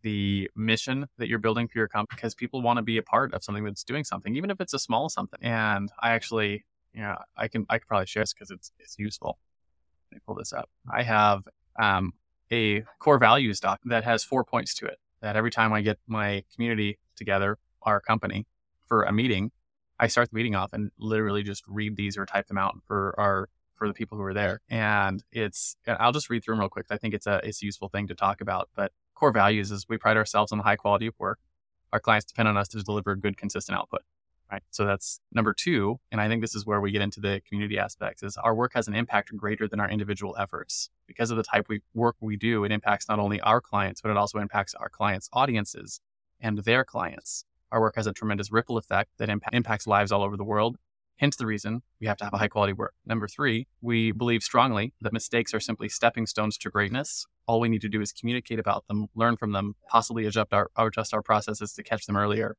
[0.01, 3.33] the mission that you're building for your company, because people want to be a part
[3.33, 5.39] of something that's doing something, even if it's a small something.
[5.41, 8.97] And I actually, you know, I can I can probably share this because it's it's
[8.97, 9.37] useful.
[10.11, 10.69] Let me pull this up.
[10.91, 11.43] I have
[11.79, 12.13] um,
[12.51, 14.97] a core values doc that has four points to it.
[15.21, 18.45] That every time I get my community together, our company
[18.87, 19.51] for a meeting,
[19.99, 23.13] I start the meeting off and literally just read these or type them out for
[23.17, 24.61] our for the people who are there.
[24.69, 26.87] And it's I'll just read through them real quick.
[26.89, 28.69] I think it's a it's a useful thing to talk about.
[28.75, 31.39] But core values is we pride ourselves on the high quality of work.
[31.91, 34.01] Our clients depend on us to deliver good, consistent output.
[34.51, 34.63] Right.
[34.71, 35.99] So that's number two.
[36.11, 38.71] And I think this is where we get into the community aspects is our work
[38.73, 40.89] has an impact greater than our individual efforts.
[41.07, 44.09] Because of the type of work we do, it impacts not only our clients, but
[44.09, 46.01] it also impacts our clients' audiences
[46.39, 50.23] and their clients Our work has a tremendous ripple effect that imp- impacts lives all
[50.23, 50.77] over the world.
[51.17, 52.93] Hence the reason we have to have a high quality work.
[53.05, 57.27] Number three, we believe strongly that mistakes are simply stepping stones to greatness.
[57.45, 60.69] All we need to do is communicate about them, learn from them, possibly adjust our,
[60.77, 62.55] adjust our processes to catch them earlier.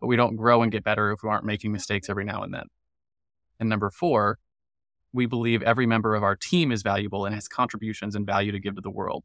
[0.00, 2.52] But we don't grow and get better if we aren't making mistakes every now and
[2.52, 2.66] then.
[3.58, 4.38] And number four,
[5.12, 8.60] we believe every member of our team is valuable and has contributions and value to
[8.60, 9.24] give to the world.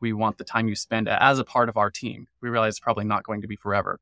[0.00, 2.26] We want the time you spend as a part of our team.
[2.42, 4.00] We realize it's probably not going to be forever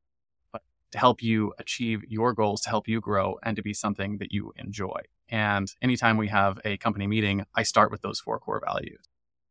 [0.95, 4.31] to help you achieve your goals, to help you grow, and to be something that
[4.31, 5.01] you enjoy.
[5.29, 9.01] And anytime we have a company meeting, I start with those four core values.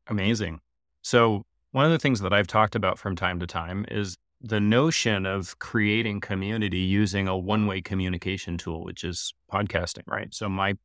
[0.07, 0.61] Amazing.
[1.01, 4.61] So, one of the things that I've talked about from time to time is the
[4.61, 10.33] notion of creating community using a one-way communication tool, which is podcasting, right?
[10.33, 10.75] So my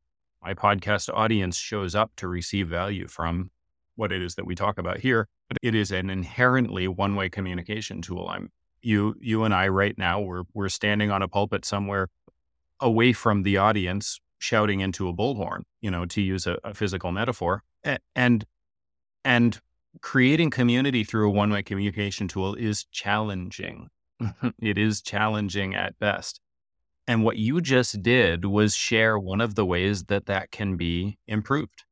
[0.43, 3.51] my podcast audience shows up to receive value from
[3.95, 8.01] what it is that we talk about here, but it is an inherently one-way communication
[8.01, 8.27] tool.
[8.29, 8.49] I'm
[8.81, 12.09] you you and I right now we're we're standing on a pulpit somewhere
[12.79, 17.11] away from the audience shouting into a bullhorn, you know, to use a, a physical
[17.11, 17.63] metaphor.
[18.15, 18.45] And
[19.23, 19.59] and
[20.01, 23.89] creating community through a one-way communication tool is challenging.
[24.61, 26.39] it is challenging at best.
[27.07, 31.17] And what you just did was share one of the ways that that can be
[31.27, 31.83] improved,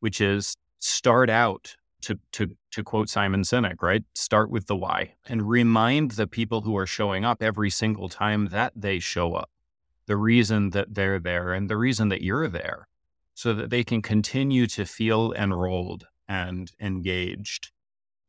[0.00, 4.04] which is start out to to to quote Simon Sinek, right?
[4.14, 8.48] Start with the why and remind the people who are showing up every single time
[8.48, 9.50] that they show up,
[10.06, 12.88] the reason that they're there and the reason that you're there,
[13.34, 17.72] so that they can continue to feel enrolled and engaged.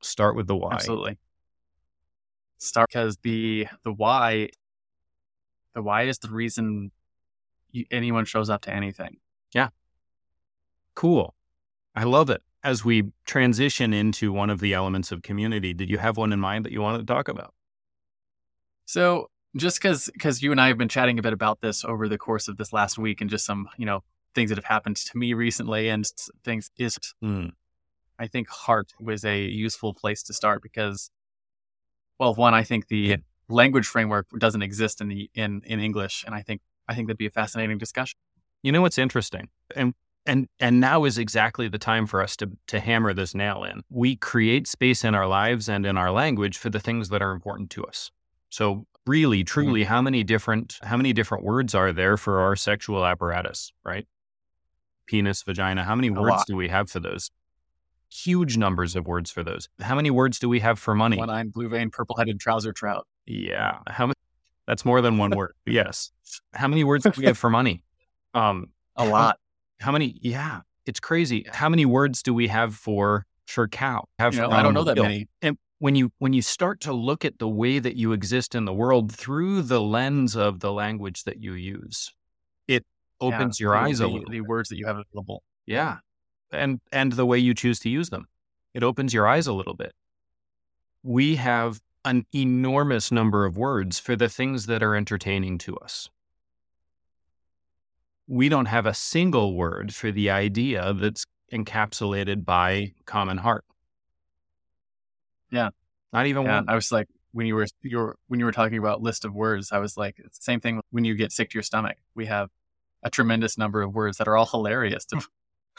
[0.02, 0.74] Start with the why.
[0.74, 1.18] Absolutely.
[2.58, 4.50] Start because the the why
[5.74, 6.92] the why is the reason
[7.72, 9.18] you, anyone shows up to anything.
[9.54, 9.70] Yeah.
[10.96, 11.36] Cool.
[11.96, 15.98] I love it as we transition into one of the elements of community, did you
[15.98, 17.54] have one in mind that you wanted to talk about?
[18.86, 22.10] So, just because because you and I have been chatting a bit about this over
[22.10, 24.04] the course of this last week, and just some you know
[24.36, 26.04] things that have happened to me recently, and
[26.44, 27.52] things is, mm.
[28.20, 31.10] I think heart was a useful place to start because,
[32.20, 33.16] well, one, I think the
[33.48, 37.18] language framework doesn't exist in the in in English, and I think I think that'd
[37.18, 38.20] be a fascinating discussion.
[38.62, 39.94] You know what's interesting, and
[40.28, 43.82] and and now is exactly the time for us to to hammer this nail in.
[43.90, 47.32] We create space in our lives and in our language for the things that are
[47.32, 48.12] important to us.
[48.50, 49.90] So really truly mm-hmm.
[49.90, 54.06] how many different how many different words are there for our sexual apparatus, right?
[55.08, 56.48] Penis, vagina, how many A words lot.
[56.48, 57.32] do we have for those?
[58.10, 59.70] Huge numbers of words for those.
[59.82, 61.18] How many words do we have for money?
[61.18, 63.06] One-eyed, blue-veined, purple-headed trouser trout.
[63.26, 63.80] Yeah.
[63.88, 64.16] How many
[64.68, 65.54] that's more than one word.
[65.66, 66.12] Yes.
[66.54, 67.82] How many words do we have for money?
[68.34, 69.40] Um, a lot.
[69.80, 70.18] How many?
[70.22, 71.46] Yeah, it's crazy.
[71.52, 74.06] How many words do we have for for cow?
[74.20, 75.28] Have you know, I don't um, know that many.
[75.42, 78.66] And when you when you start to look at the way that you exist in
[78.66, 82.14] the world through the lens of the language that you use,
[82.68, 82.86] it
[83.22, 84.30] opens yeah, your eyes the, a little.
[84.30, 85.44] The words that you have available.
[85.66, 85.98] Yeah,
[86.52, 88.26] and and the way you choose to use them,
[88.74, 89.94] it opens your eyes a little bit.
[91.04, 96.10] We have an enormous number of words for the things that are entertaining to us
[98.28, 103.64] we don't have a single word for the idea that's encapsulated by common heart.
[105.50, 105.70] Yeah.
[106.12, 106.70] Not even yeah, one.
[106.70, 109.34] I was like, when you were you were when you were talking about list of
[109.34, 111.98] words, I was like, it's the same thing when you get sick to your stomach.
[112.16, 112.50] We have
[113.04, 115.22] a tremendous number of words that are all hilarious to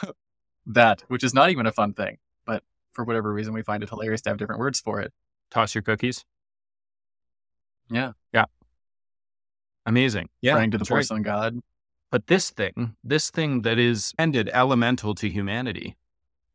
[0.67, 2.19] that, which is not even a fun thing.
[2.47, 5.13] But for whatever reason we find it hilarious to have different words for it.
[5.51, 6.25] Toss your cookies.
[7.91, 8.13] Yeah.
[8.33, 8.45] Yeah.
[9.87, 10.29] Amazing.
[10.43, 10.55] Yeah.
[10.55, 11.53] Praying to the porcelain right.
[11.53, 11.61] god.
[12.11, 12.95] But this thing, mm.
[13.05, 15.97] this thing that is ended elemental to humanity,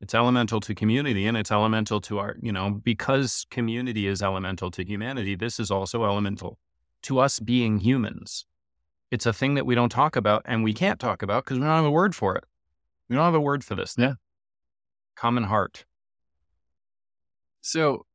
[0.01, 4.71] it's elemental to community and it's elemental to our, you know, because community is elemental
[4.71, 6.57] to humanity, this is also elemental
[7.03, 8.45] to us being humans.
[9.11, 11.65] It's a thing that we don't talk about and we can't talk about because we
[11.65, 12.45] don't have a word for it.
[13.07, 13.95] We don't have a word for this.
[13.97, 14.15] Yeah.
[15.15, 15.85] Common heart.
[17.61, 18.05] So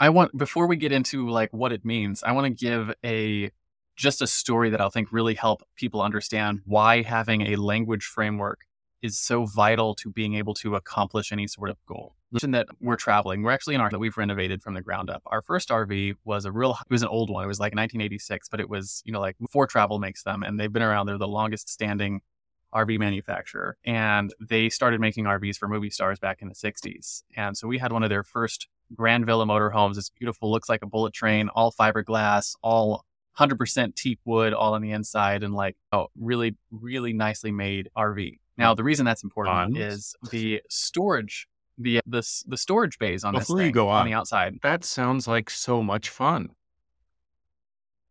[0.00, 3.50] I want, before we get into like what it means, I want to give a
[3.96, 8.60] just a story that I'll think really help people understand why having a language framework
[9.02, 12.14] is so vital to being able to accomplish any sort of goal.
[12.32, 13.42] Mention that we're traveling.
[13.42, 15.22] We're actually in our that we've renovated from the ground up.
[15.26, 17.44] Our first RV was a real it was an old one.
[17.44, 20.72] It was like 1986, but it was, you know, like Foretravel makes them and they've
[20.72, 21.06] been around.
[21.06, 22.20] They're the longest standing
[22.74, 23.76] RV manufacturer.
[23.84, 27.22] And they started making RVs for movie stars back in the 60s.
[27.36, 29.96] And so we had one of their first Grand Villa motorhomes.
[29.96, 33.04] It's beautiful, looks like a bullet train, all fiberglass, all
[33.38, 38.38] 100% teak wood all on the inside and like oh really really nicely made RV.
[38.56, 41.46] Now the reason that's important is the storage
[41.78, 44.58] the uh, the the storage bays on Before this you go on, on the outside.
[44.62, 46.50] That sounds like so much fun.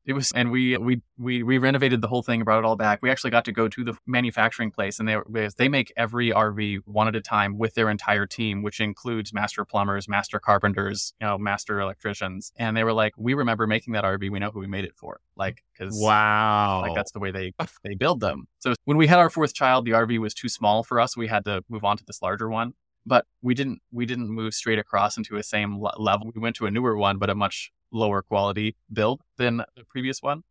[0.05, 3.01] It was, and we we we we renovated the whole thing, brought it all back.
[3.01, 6.81] We actually got to go to the manufacturing place, and they they make every RV
[6.85, 11.25] one at a time with their entire team, which includes master plumbers, master carpenters, you
[11.25, 12.53] know, master electricians.
[12.57, 14.29] And they were like, "We remember making that RV.
[14.29, 17.53] We know who we made it for." Like, because wow, like that's the way they
[17.83, 18.47] they build them.
[18.59, 21.17] So when we had our fourth child, the RV was too small for us.
[21.17, 22.73] We had to move on to this larger one
[23.05, 26.31] but we didn't we didn't move straight across into a same level.
[26.33, 30.21] We went to a newer one, but a much lower quality build than the previous
[30.21, 30.43] one.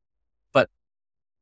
[0.53, 0.71] But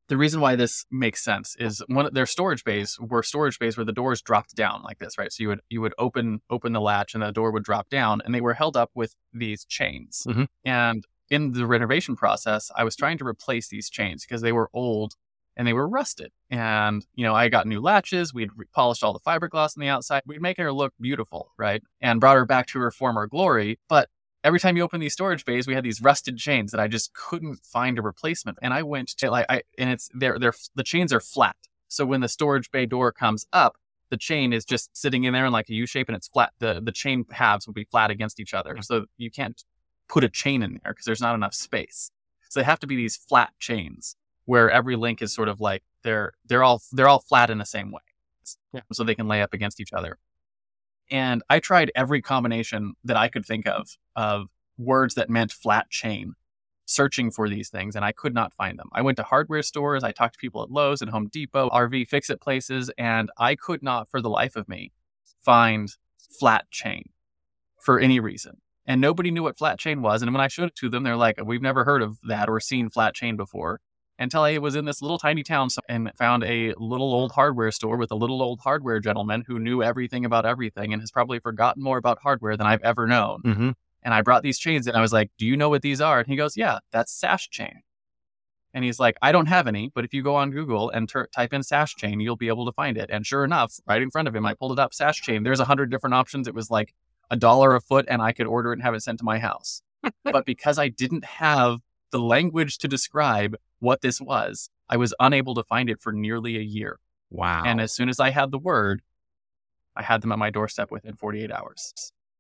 [0.09, 3.77] the reason why this makes sense is one of their storage bays were storage bays
[3.77, 5.33] where the doors dropped down like this, right?
[5.33, 8.21] So you would you would open open the latch and the door would drop down,
[8.25, 10.25] and they were held up with these chains.
[10.27, 10.45] Mm-hmm.
[10.65, 14.69] And in the renovation process, I was trying to replace these chains because they were
[14.73, 15.15] old
[15.57, 16.33] and they were rusted.
[16.51, 18.33] And, you know, I got new latches.
[18.33, 20.23] We'd re- polished all the fiberglass on the outside.
[20.27, 21.83] We'd make her look beautiful, right?
[22.01, 23.79] And brought her back to her former glory.
[23.89, 24.09] But
[24.45, 27.13] every time you open these storage bays, we had these rusted chains that I just
[27.15, 28.59] couldn't find a replacement.
[28.63, 31.57] And I went to like, I, and it's, they're, they're, the chains are flat.
[31.89, 33.77] So when the storage bay door comes up,
[34.11, 36.53] the chain is just sitting in there in like a U shape and it's flat.
[36.59, 38.77] The, the chain halves will be flat against each other.
[38.83, 39.63] So you can't
[40.09, 42.11] put a chain in there because there's not enough space.
[42.51, 44.17] So they have to be these flat chains
[44.53, 47.65] where every link is sort of like they're they're all they're all flat in the
[47.65, 48.03] same way,
[48.75, 48.83] yeah.
[48.93, 50.19] so they can lay up against each other.
[51.11, 55.89] And I tried every combination that I could think of of words that meant flat
[55.89, 56.35] chain,
[56.85, 58.91] searching for these things, and I could not find them.
[58.93, 62.07] I went to hardware stores, I talked to people at Lowe's and Home Depot, RV
[62.09, 64.93] fix it places, and I could not, for the life of me,
[65.41, 65.89] find
[66.39, 67.05] flat chain
[67.81, 68.59] for any reason.
[68.85, 70.21] And nobody knew what flat chain was.
[70.21, 72.61] And when I showed it to them, they're like, "We've never heard of that or
[72.61, 73.81] seen flat chain before."
[74.19, 77.97] Until I was in this little tiny town and found a little old hardware store
[77.97, 81.83] with a little old hardware gentleman who knew everything about everything and has probably forgotten
[81.83, 83.43] more about hardware than I've ever known.
[83.43, 83.71] Mm-hmm.
[84.03, 86.19] And I brought these chains and I was like, Do you know what these are?
[86.19, 87.83] And he goes, Yeah, that's sash chain.
[88.75, 91.27] And he's like, I don't have any, but if you go on Google and ter-
[91.27, 93.11] type in sash chain, you'll be able to find it.
[93.13, 95.43] And sure enough, right in front of him, I pulled it up, sash chain.
[95.43, 96.49] There's a hundred different options.
[96.49, 96.95] It was like
[97.31, 99.39] a dollar a foot, and I could order it and have it sent to my
[99.39, 99.83] house.
[100.25, 101.81] but because I didn't have
[102.13, 106.57] the language to describe what this was, I was unable to find it for nearly
[106.57, 107.01] a year.
[107.31, 107.65] Wow.
[107.67, 109.03] And as soon as I had the word,
[109.97, 111.93] I had them at my doorstep within 48 hours.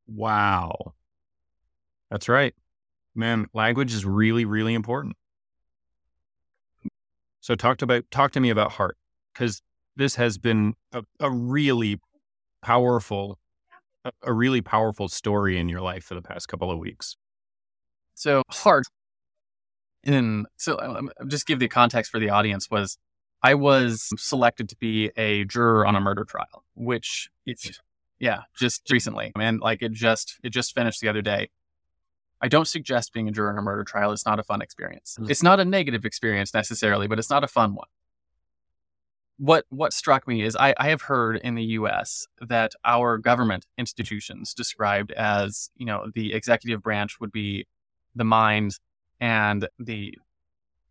[0.06, 0.94] Wow.
[2.10, 2.54] That's right.
[3.16, 5.16] Man, language is really, really important.
[7.40, 8.96] So talk to about talk to me about heart
[9.34, 9.62] because
[9.96, 12.00] this has been a, a really
[12.62, 13.40] powerful,
[14.04, 17.16] a, a really powerful story in your life for the past couple of weeks.
[18.14, 18.86] So heart
[20.04, 22.98] in so um, just give the context for the audience was
[23.42, 27.80] I was selected to be a juror on a murder trial, which it's
[28.22, 29.32] yeah, just recently.
[29.36, 31.50] And like it just it just finished the other day.
[32.40, 34.12] I don't suggest being a juror in a murder trial.
[34.12, 35.16] It's not a fun experience.
[35.18, 35.30] Mm-hmm.
[35.30, 37.88] It's not a negative experience necessarily, but it's not a fun one.
[39.38, 43.66] What what struck me is I, I have heard in the US that our government
[43.76, 47.66] institutions described as, you know, the executive branch would be
[48.14, 48.78] the mind
[49.22, 50.18] and the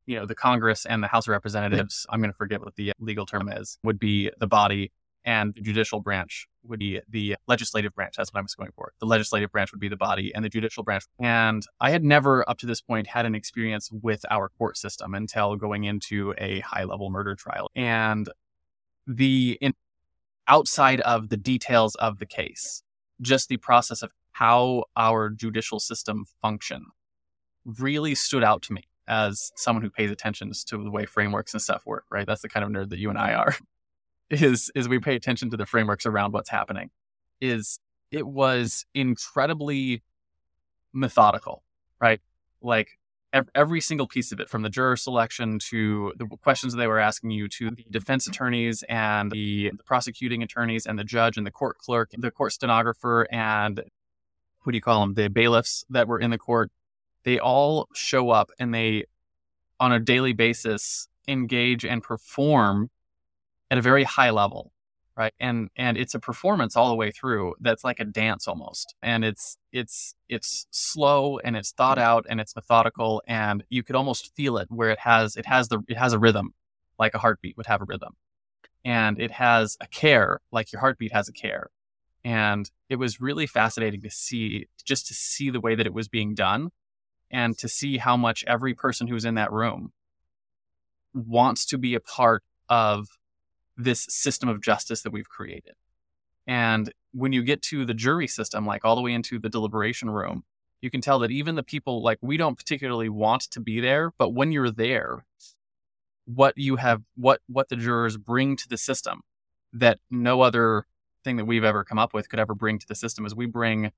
[0.07, 2.07] you know the Congress and the House of Representatives.
[2.09, 3.77] I'm going to forget what the legal term is.
[3.83, 4.91] Would be the body,
[5.23, 8.15] and the judicial branch would be the legislative branch.
[8.17, 8.93] That's what I was going for.
[8.99, 11.03] The legislative branch would be the body, and the judicial branch.
[11.19, 15.13] And I had never, up to this point, had an experience with our court system
[15.13, 17.69] until going into a high level murder trial.
[17.75, 18.29] And
[19.05, 19.73] the in,
[20.47, 22.81] outside of the details of the case,
[23.21, 26.85] just the process of how our judicial system function
[27.65, 31.61] really stood out to me as someone who pays attention to the way frameworks and
[31.61, 32.25] stuff work, right?
[32.25, 33.55] That's the kind of nerd that you and I are.
[34.29, 36.89] is is we pay attention to the frameworks around what's happening.
[37.41, 37.79] Is
[38.11, 40.03] it was incredibly
[40.93, 41.63] methodical,
[41.99, 42.21] right?
[42.61, 42.99] Like
[43.55, 47.31] every single piece of it, from the juror selection to the questions they were asking
[47.31, 51.51] you, to the defense attorneys and the, the prosecuting attorneys and the judge and the
[51.51, 53.83] court clerk, the court stenographer, and
[54.63, 55.13] what do you call them?
[55.13, 56.71] The bailiffs that were in the court
[57.23, 59.05] they all show up and they,
[59.79, 62.89] on a daily basis, engage and perform
[63.69, 64.71] at a very high level
[65.21, 65.33] right?
[65.39, 68.95] And and it's a performance all the way through that's like a dance almost.
[69.01, 72.07] And it's it's it's slow and it's thought mm-hmm.
[72.07, 75.67] out and it's methodical and you could almost feel it where it has it has
[75.67, 76.53] the it has a rhythm
[76.99, 78.15] like a heartbeat would have a rhythm.
[78.83, 81.69] And it has a care like your heartbeat has a care.
[82.23, 86.07] And it was really fascinating to see just to see the way that it was
[86.07, 86.71] being done
[87.31, 89.93] and to see how much every person who's in that room
[91.13, 93.07] wants to be a part of
[93.77, 95.73] this system of justice that we've created.
[96.47, 100.09] And when you get to the jury system, like all the way into the deliberation
[100.09, 100.43] room,
[100.81, 104.11] you can tell that even the people like we don't particularly want to be there,
[104.17, 105.25] but when you're there,
[106.25, 109.21] what you have what what the jurors bring to the system
[109.73, 110.85] that no other
[111.23, 113.45] thing that we've ever come up with could ever bring to the system is we
[113.45, 113.91] bring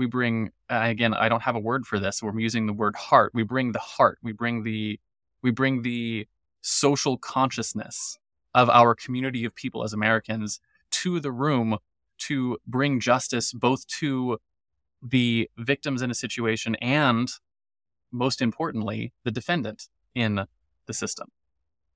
[0.00, 2.96] we bring uh, again i don't have a word for this we're using the word
[2.96, 4.98] heart we bring the heart we bring the
[5.42, 6.26] we bring the
[6.62, 8.18] social consciousness
[8.54, 11.78] of our community of people as americans to the room
[12.18, 14.38] to bring justice both to
[15.02, 17.30] the victims in a situation and
[18.10, 20.46] most importantly the defendant in
[20.86, 21.28] the system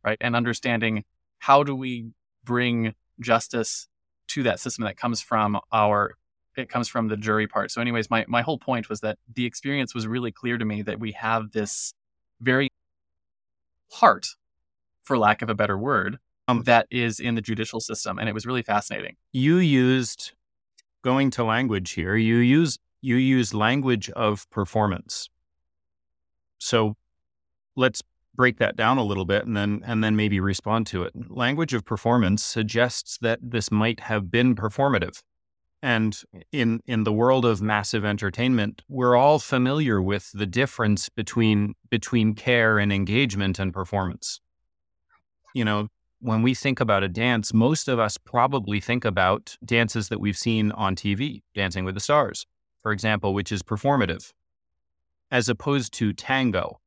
[0.04, 0.18] right?
[0.20, 1.04] And understanding
[1.38, 2.10] how do we
[2.44, 3.88] bring justice
[4.28, 6.16] to that system that comes from our
[6.56, 7.70] it comes from the jury part.
[7.70, 10.82] So anyways, my my whole point was that the experience was really clear to me
[10.82, 11.94] that we have this
[12.40, 12.68] very
[13.90, 14.26] heart
[15.04, 18.32] for lack of a better word um, that is in the judicial system and it
[18.32, 19.16] was really fascinating.
[19.32, 20.32] You used
[21.02, 22.16] going to language here.
[22.16, 25.28] You use you use language of performance.
[26.58, 26.96] So
[27.76, 28.02] let's
[28.34, 31.12] break that down a little bit and then and then maybe respond to it.
[31.30, 35.22] Language of performance suggests that this might have been performative.
[35.84, 36.18] And
[36.50, 42.34] in in the world of massive entertainment, we're all familiar with the difference between between
[42.34, 44.40] care and engagement and performance.
[45.52, 45.88] You know,
[46.20, 50.38] when we think about a dance, most of us probably think about dances that we've
[50.38, 52.46] seen on TV, Dancing with the Stars,
[52.82, 54.32] for example, which is performative,
[55.30, 56.80] as opposed to tango,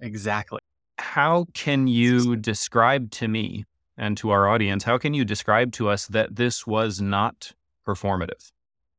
[0.00, 0.58] Exactly.
[0.98, 3.64] How can you describe to me
[3.96, 7.52] and to our audience, how can you describe to us that this was not
[7.94, 8.52] performative?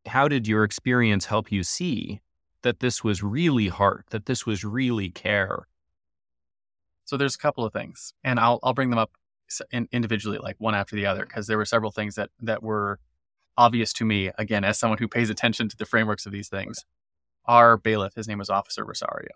[0.08, 2.22] How did your experience help you see
[2.64, 5.68] that this was really heart, that this was really care?
[7.06, 9.12] So there's a couple of things, and I'll I'll bring them up
[9.92, 13.00] individually, like one after the other, because there were several things that that were
[13.58, 14.32] obvious to me.
[14.38, 16.86] Again, as someone who pays attention to the frameworks of these things,
[17.46, 19.32] our bailiff, his name was Officer Rosario.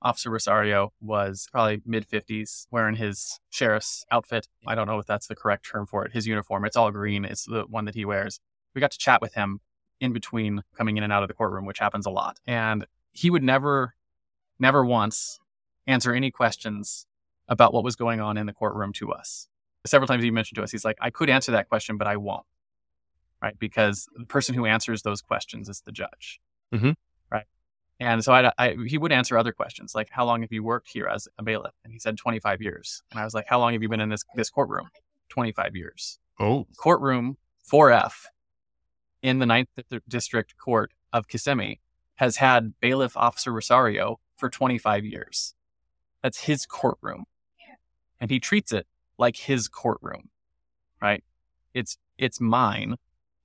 [0.00, 4.46] Officer Rosario was probably mid 50s, wearing his sheriff's outfit.
[4.66, 6.12] I don't know if that's the correct term for it.
[6.12, 7.24] His uniform, it's all green.
[7.24, 8.40] It's the one that he wears.
[8.74, 9.60] We got to chat with him
[10.00, 12.38] in between coming in and out of the courtroom, which happens a lot.
[12.46, 13.94] And he would never,
[14.58, 15.40] never once
[15.86, 17.06] answer any questions
[17.48, 19.48] about what was going on in the courtroom to us.
[19.86, 22.16] Several times he mentioned to us, he's like, I could answer that question, but I
[22.16, 22.44] won't.
[23.42, 23.58] Right.
[23.58, 26.40] Because the person who answers those questions is the judge.
[26.74, 26.90] Mm-hmm.
[27.30, 27.46] Right.
[28.00, 30.88] And so I, I, he would answer other questions like, "How long have you worked
[30.90, 33.72] here as a bailiff?" And he said, "25 years." And I was like, "How long
[33.72, 34.88] have you been in this this courtroom?"
[35.28, 36.18] 25 years.
[36.40, 37.36] Oh, courtroom
[37.70, 38.24] 4F
[39.22, 39.68] in the Ninth
[40.08, 41.80] District Court of Kissimmee
[42.16, 45.54] has had bailiff Officer Rosario for 25 years.
[46.22, 47.24] That's his courtroom,
[48.20, 48.86] and he treats it
[49.18, 50.30] like his courtroom.
[51.00, 51.22] Right?
[51.74, 52.96] It's it's mine,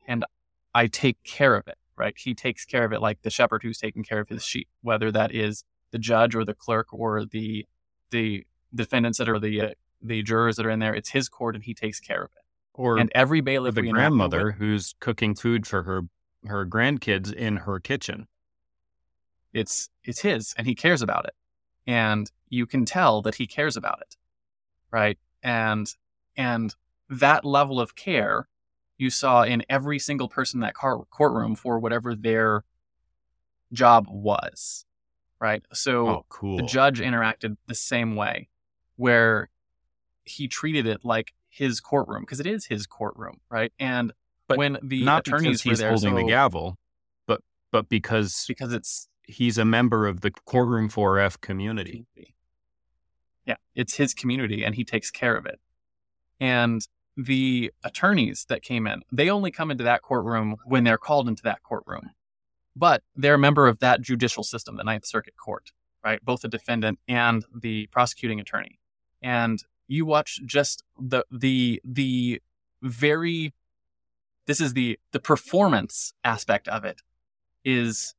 [0.08, 0.26] and
[0.74, 2.16] I take care of it right?
[2.18, 5.12] He takes care of it like the shepherd who's taking care of his sheep, whether
[5.12, 7.66] that is the judge or the clerk or the
[8.12, 9.70] the defendants that are the uh,
[10.02, 10.96] the jurors that are in there.
[10.96, 12.43] It's his court, and he takes care of it.
[12.76, 16.02] Or and every bailiff, the grandmother with, who's cooking food for her
[16.46, 18.28] her grandkids in her kitchen.
[19.54, 21.36] It's it's his, and he cares about it,
[21.86, 24.18] and you can tell that he cares about it,
[24.92, 25.20] right?
[25.44, 25.94] And
[26.36, 26.74] and
[27.10, 28.48] that level of care
[28.98, 32.64] you saw in every single person in that car- courtroom for whatever their
[33.72, 34.86] job was.
[35.40, 35.64] Right.
[35.74, 36.58] So oh, cool.
[36.58, 38.48] the judge interacted the same way,
[38.96, 39.50] where
[40.24, 43.72] he treated it like his courtroom because it is his courtroom, right?
[43.80, 44.12] And
[44.48, 46.78] but when the not attorneys he's there, holding so, the gavel,
[47.28, 47.42] but
[47.72, 52.06] but because because it's he's a member of the courtroom 4F community.
[53.46, 55.60] Yeah, it's his community, and he takes care of it.
[56.40, 56.86] And
[57.16, 61.44] the attorneys that came in, they only come into that courtroom when they're called into
[61.44, 62.12] that courtroom.
[62.76, 65.72] But they're a member of that judicial system, the Ninth Circuit Court,
[66.04, 66.24] right?
[66.24, 68.80] Both the defendant and the prosecuting attorney.
[69.22, 72.42] And you watch just the the the
[72.82, 73.54] very
[74.46, 77.02] this is the the performance aspect of it
[77.64, 78.16] is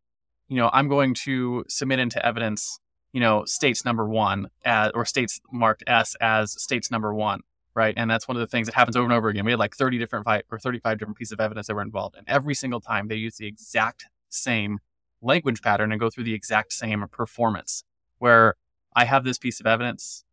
[0.48, 2.78] you know i'm going to submit into evidence
[3.12, 7.40] you know states number one as, or states marked s as states number one
[7.74, 7.94] right?
[7.96, 9.44] And that's one of the things that happens over and over again.
[9.44, 12.16] We had like 30 different five or 35 different pieces of evidence that were involved.
[12.16, 14.78] And every single time they use the exact same
[15.20, 17.84] language pattern and go through the exact same performance
[18.18, 18.54] where
[18.94, 20.24] I have this piece of evidence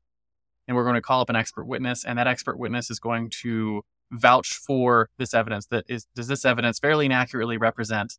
[0.67, 3.29] and we're going to call up an expert witness and that expert witness is going
[3.29, 8.17] to vouch for this evidence that is does this evidence fairly and accurately represent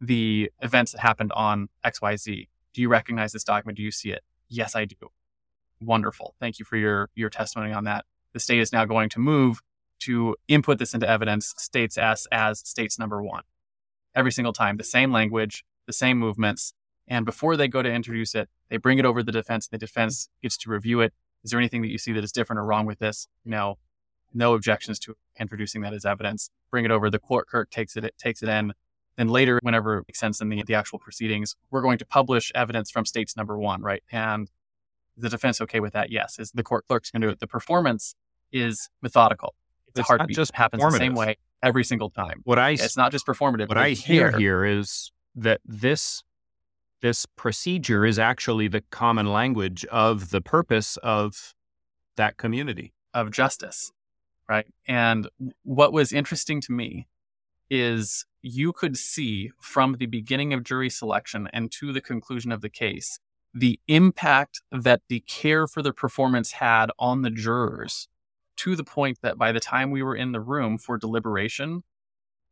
[0.00, 2.48] the events that happened on XYZ?
[2.72, 3.76] Do you recognize this document?
[3.76, 4.22] Do you see it?
[4.48, 4.96] Yes, I do.
[5.80, 6.34] Wonderful.
[6.40, 8.04] Thank you for your your testimony on that
[8.34, 9.62] the state is now going to move
[10.00, 13.44] to input this into evidence states S as states number one.
[14.14, 16.74] Every single time, the same language, the same movements.
[17.08, 19.68] And before they go to introduce it, they bring it over to the defense.
[19.68, 21.14] And the defense gets to review it.
[21.44, 23.28] Is there anything that you see that is different or wrong with this?
[23.44, 23.78] No,
[24.32, 26.50] no objections to introducing that as evidence.
[26.70, 27.10] Bring it over.
[27.10, 28.72] The court clerk takes it, it takes it in.
[29.16, 32.50] Then later, whenever it makes sense in the, the actual proceedings, we're going to publish
[32.54, 34.02] evidence from states number one, right?
[34.10, 34.50] And
[35.16, 36.10] the defense okay with that?
[36.10, 36.38] Yes.
[36.38, 37.40] Is the court clerk's going to do it?
[37.40, 38.16] The performance
[38.50, 39.54] is methodical.
[39.88, 42.40] It's, It's hard not just happens the same way every single time.
[42.44, 43.68] What I It's not just performative.
[43.68, 46.24] what I hear here is that this
[47.04, 51.54] this procedure is actually the common language of the purpose of
[52.16, 52.94] that community.
[53.12, 53.92] of justice,
[54.48, 54.66] right?
[54.88, 55.28] And
[55.64, 57.06] what was interesting to me
[57.68, 62.62] is you could see from the beginning of jury selection and to the conclusion of
[62.62, 63.20] the case
[63.52, 68.08] the impact that the care for the performance had on the jurors
[68.56, 71.82] to the point that by the time we were in the room for deliberation,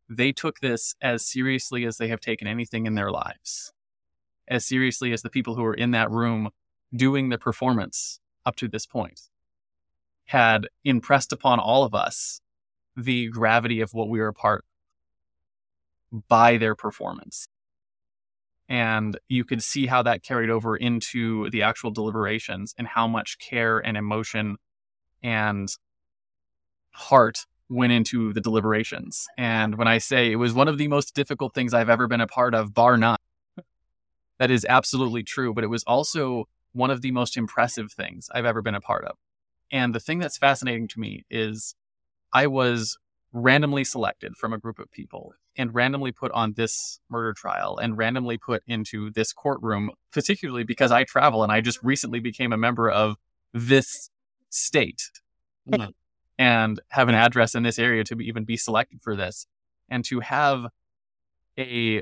[0.07, 3.72] they took this as seriously as they have taken anything in their lives,
[4.47, 6.49] as seriously as the people who were in that room
[6.95, 9.19] doing the performance up to this point
[10.25, 12.41] had impressed upon all of us
[12.95, 14.63] the gravity of what we were a part
[16.27, 17.47] by their performance.
[18.69, 23.37] And you could see how that carried over into the actual deliberations and how much
[23.39, 24.57] care and emotion
[25.21, 25.69] and
[26.91, 29.27] heart went into the deliberations.
[29.37, 32.21] And when I say it was one of the most difficult things I've ever been
[32.21, 33.17] a part of, bar none,
[34.39, 35.53] that is absolutely true.
[35.53, 39.05] But it was also one of the most impressive things I've ever been a part
[39.05, 39.17] of.
[39.71, 41.75] And the thing that's fascinating to me is
[42.31, 42.97] I was
[43.31, 47.97] randomly selected from a group of people and randomly put on this murder trial and
[47.97, 52.57] randomly put into this courtroom, particularly because I travel and I just recently became a
[52.57, 53.17] member of
[53.53, 54.09] this
[54.49, 55.09] state
[55.69, 55.89] mm-hmm.
[56.37, 59.47] and have an address in this area to be, even be selected for this
[59.89, 60.67] and to have
[61.57, 62.01] a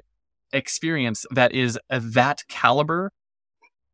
[0.54, 3.12] experience that is of that caliber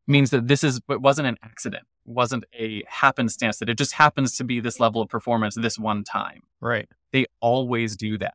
[0.06, 4.36] means that this is it wasn't an accident wasn't a happenstance that it just happens
[4.36, 6.88] to be this level of performance this one time Right.
[7.12, 8.34] they always do that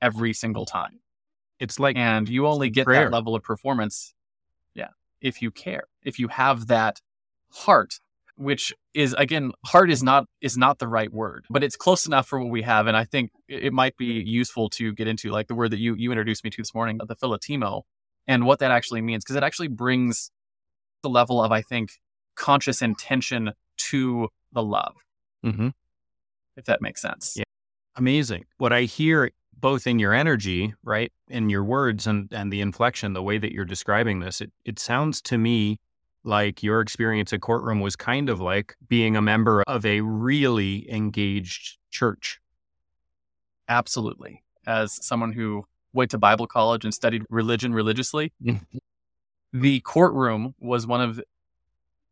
[0.00, 1.00] every single time
[1.60, 3.04] It's like and you only get prayer.
[3.04, 4.14] that level of performance
[4.74, 4.88] yeah
[5.20, 7.00] if you care if you have that
[7.52, 8.00] heart
[8.36, 12.26] which is again heart is not is not the right word but it's close enough
[12.26, 15.48] for what we have and i think it might be useful to get into like
[15.48, 17.82] the word that you you introduced me to this morning the philotimo
[18.26, 20.30] and what that actually means because it actually brings
[21.02, 21.90] the level of i think
[22.34, 24.94] conscious intention to the love
[25.44, 25.72] Mhm.
[26.56, 27.44] if that makes sense Yeah.
[27.96, 28.44] amazing.
[28.58, 33.12] What I hear both in your energy, right, in your words and and the inflection,
[33.12, 35.78] the way that you're describing this, it it sounds to me
[36.24, 40.90] like your experience at courtroom was kind of like being a member of a really
[40.90, 42.40] engaged church.
[43.68, 48.78] absolutely as someone who went to bible college and studied religion religiously mm-hmm.
[49.52, 51.20] the courtroom was one of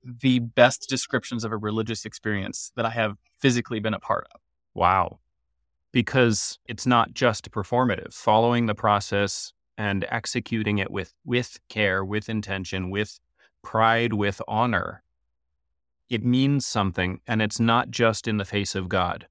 [0.03, 4.41] the best descriptions of a religious experience that I have physically been a part of.
[4.75, 5.19] Wow.
[5.93, 12.29] Because it's not just performative, following the process and executing it with with care, with
[12.29, 13.19] intention, with
[13.63, 15.03] pride, with honor.
[16.09, 19.29] It means something and it's not just in the face of God.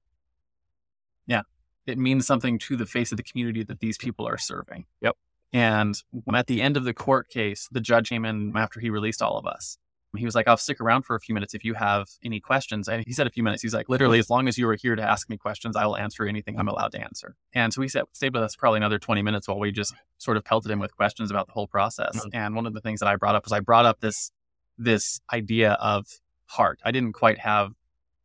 [1.26, 1.42] Yeah,
[1.86, 4.86] it means something to the face of the community that these people are serving.
[5.02, 5.16] Yep.
[5.52, 5.94] And
[6.32, 9.36] at the end of the court case, the judge came in after he released all
[9.36, 9.78] of us.
[10.16, 12.88] He was like, I'll stick around for a few minutes if you have any questions.
[12.88, 13.62] And he said a few minutes.
[13.62, 15.96] He's like, literally, as long as you are here to ask me questions, I will
[15.96, 17.36] answer anything I'm allowed to answer.
[17.52, 20.36] And so he sat, stayed with us probably another 20 minutes while we just sort
[20.36, 22.18] of pelted him with questions about the whole process.
[22.24, 22.30] Mhm.
[22.32, 24.32] And one of the things that I brought up was I brought up this
[24.76, 26.06] this idea of
[26.46, 26.80] heart.
[26.84, 27.74] I didn't quite have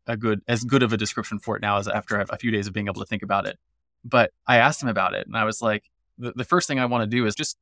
[0.08, 2.66] a good as good of a description for it now as after a few days
[2.66, 3.60] of being able to think about it.
[4.04, 6.86] But I asked him about it, and I was like, the, the first thing I
[6.86, 7.58] want to do is just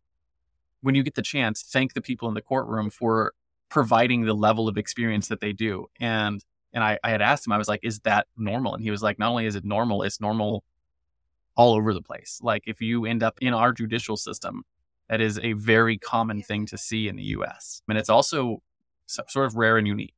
[0.81, 3.33] when you get the chance, thank the people in the courtroom for
[3.73, 5.87] providing the level of experience that they do.
[5.99, 8.75] And and I, I had asked him, I was like, is that normal?
[8.75, 10.63] And he was like, not only is it normal, it's normal
[11.55, 12.39] all over the place.
[12.43, 14.63] Like if you end up in our judicial system,
[15.09, 17.81] that is a very common thing to see in the US.
[17.89, 18.61] And it's also
[19.07, 20.15] sort of rare and unique.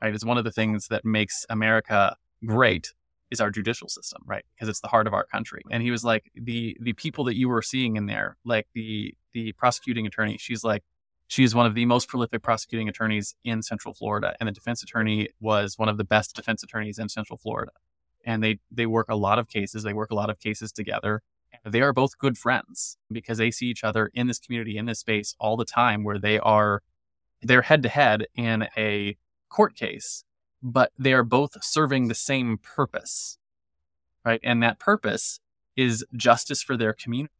[0.00, 0.14] Right?
[0.14, 2.94] It's one of the things that makes America great
[3.32, 4.44] is our judicial system, right?
[4.54, 5.62] Because it's the heart of our country.
[5.72, 9.14] And he was like, the the people that you were seeing in there, like the
[9.32, 10.84] the prosecuting attorney, she's like,
[11.26, 15.28] she's one of the most prolific prosecuting attorneys in Central Florida, and the defense attorney
[15.40, 17.72] was one of the best defense attorneys in Central Florida.
[18.24, 19.82] And they they work a lot of cases.
[19.82, 21.22] They work a lot of cases together.
[21.64, 25.00] They are both good friends because they see each other in this community, in this
[25.00, 26.82] space all the time, where they are
[27.42, 29.16] they're head to head in a
[29.48, 30.24] court case
[30.62, 33.38] but they are both serving the same purpose,
[34.24, 34.40] right?
[34.42, 35.38] And that purpose
[35.76, 37.32] is justice for their community,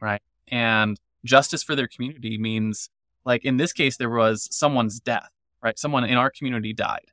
[0.00, 0.22] right?
[0.48, 2.88] And justice for their community means,
[3.24, 5.30] like in this case, there was someone's death,
[5.62, 5.78] right?
[5.78, 7.12] Someone in our community died,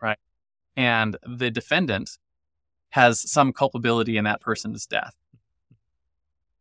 [0.00, 0.18] right?
[0.76, 2.18] And the defendant
[2.90, 5.14] has some culpability in that person's death.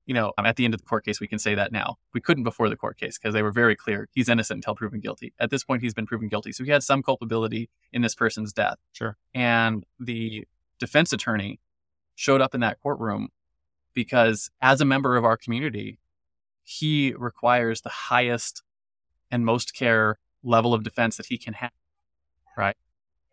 [0.05, 1.97] You know, at the end of the court case, we can say that now.
[2.14, 4.99] We couldn't before the court case because they were very clear he's innocent until proven
[4.99, 5.34] guilty.
[5.39, 6.51] At this point, he's been proven guilty.
[6.51, 8.78] So he had some culpability in this person's death.
[8.93, 9.16] Sure.
[9.34, 10.47] And the
[10.80, 11.59] defense attorney
[12.16, 13.30] showed up in that courtroom
[13.93, 15.99] because, as a member of our community,
[16.64, 18.64] he requires the highest
[19.30, 21.72] and most care level of defense that he can have.
[22.57, 22.76] Right.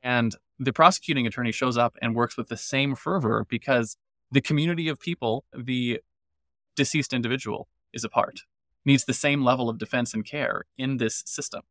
[0.02, 3.96] And the prosecuting attorney shows up and works with the same fervor because
[4.30, 6.00] the community of people the
[6.76, 8.40] deceased individual is a part
[8.84, 11.62] needs the same level of defense and care in this system.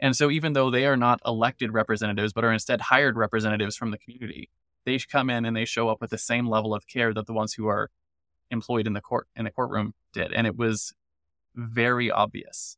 [0.00, 3.90] And so, even though they are not elected representatives, but are instead hired representatives from
[3.90, 4.48] the community,
[4.84, 7.32] they come in and they show up with the same level of care that the
[7.32, 7.90] ones who are
[8.50, 10.32] employed in the court in the courtroom did.
[10.32, 10.92] And it was
[11.54, 12.76] very obvious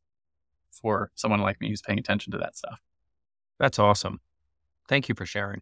[0.70, 2.80] for someone like me who's paying attention to that stuff.
[3.58, 4.20] That's awesome.
[4.88, 5.60] Thank you for sharing.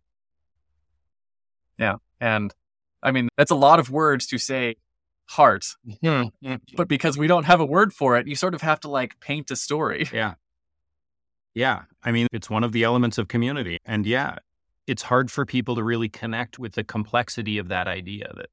[1.78, 1.96] Yeah.
[2.20, 2.54] And
[3.02, 4.76] I mean, that's a lot of words to say
[5.26, 6.54] heart, mm-hmm.
[6.76, 9.20] but because we don't have a word for it, you sort of have to like
[9.20, 10.08] paint a story.
[10.12, 10.34] Yeah.
[11.54, 11.82] Yeah.
[12.02, 13.78] I mean, it's one of the elements of community.
[13.84, 14.36] And yeah,
[14.86, 18.46] it's hard for people to really connect with the complexity of that idea that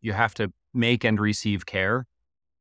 [0.00, 2.06] you have to make and receive care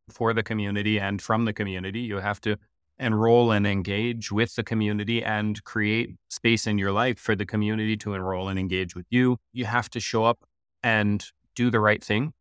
[0.10, 2.00] for the community and from the community.
[2.00, 2.58] You have to
[3.00, 7.96] enroll and engage with the community and create space in your life for the community
[7.98, 9.38] to enroll and engage with you.
[9.54, 10.40] You have to show up
[10.84, 12.34] and do the right thing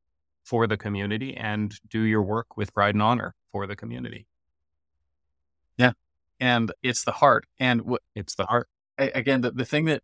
[0.44, 4.26] for the community and do your work with pride and honor for the community.
[5.76, 5.92] Yeah.
[6.40, 7.46] And it's the heart.
[7.58, 8.68] And what it's the heart.
[8.96, 10.02] Again, the, the thing that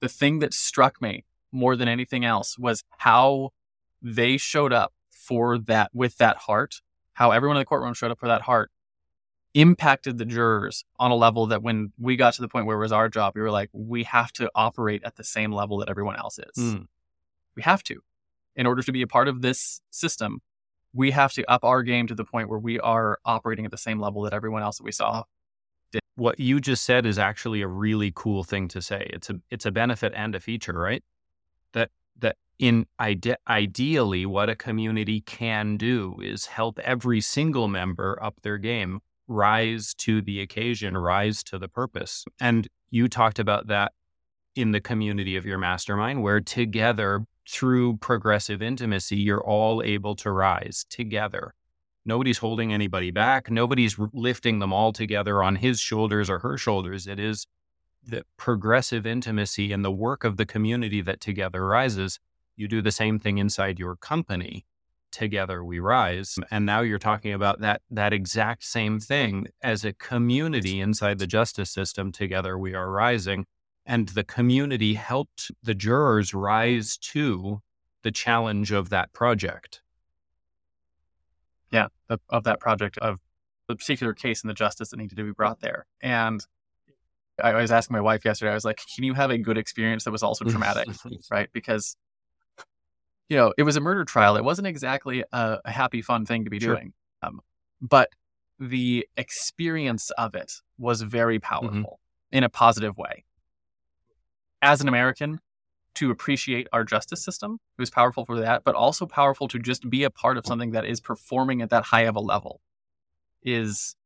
[0.00, 3.50] the thing that struck me more than anything else was how
[4.02, 6.76] they showed up for that with that heart,
[7.14, 8.70] how everyone in the courtroom showed up for that heart
[9.54, 12.80] impacted the jurors on a level that when we got to the point where it
[12.80, 15.88] was our job, we were like, we have to operate at the same level that
[15.88, 16.62] everyone else is.
[16.62, 16.86] Mm.
[17.54, 18.00] We have to.
[18.56, 20.40] In order to be a part of this system,
[20.94, 23.78] we have to up our game to the point where we are operating at the
[23.78, 25.24] same level that everyone else that we saw
[25.90, 26.02] did.
[26.16, 29.08] What you just said is actually a really cool thing to say.
[29.12, 31.02] It's a it's a benefit and a feature, right?
[31.72, 38.18] That that in ide- ideally what a community can do is help every single member
[38.22, 42.24] up their game rise to the occasion, rise to the purpose.
[42.40, 43.92] And you talked about that
[44.54, 50.30] in the community of your mastermind, where together, through progressive intimacy, you're all able to
[50.30, 51.54] rise together.
[52.04, 53.50] Nobody's holding anybody back.
[53.50, 57.06] Nobody's lifting them all together on his shoulders or her shoulders.
[57.06, 57.46] It is
[58.04, 62.18] the progressive intimacy and the work of the community that together rises.
[62.56, 64.66] You do the same thing inside your company
[65.12, 66.38] together we rise.
[66.50, 71.26] And now you're talking about that that exact same thing as a community inside the
[71.26, 73.46] justice system together we are rising.
[73.84, 77.60] And the community helped the jurors rise to
[78.02, 79.82] the challenge of that project.
[81.70, 81.88] Yeah
[82.28, 83.18] of that project of
[83.68, 85.86] the particular case and the justice that needed to be brought there.
[86.00, 86.44] And
[87.42, 90.04] I was asking my wife yesterday, I was like, can you have a good experience
[90.04, 90.88] that was also traumatic?
[91.30, 91.48] right.
[91.52, 91.96] Because
[93.28, 94.36] you know, it was a murder trial.
[94.36, 96.74] It wasn't exactly a, a happy, fun thing to be sure.
[96.74, 96.92] doing.
[97.22, 97.40] Um,
[97.80, 98.10] but
[98.58, 101.54] the experience of it was very mm-hmm.
[101.54, 102.36] powerful mm-hmm.
[102.36, 103.24] in a positive way.
[104.60, 105.40] As an American,
[105.94, 109.88] to appreciate our justice system, it was powerful for that, but also powerful to just
[109.90, 112.60] be a part of something that is performing at that high of a level
[113.42, 113.96] is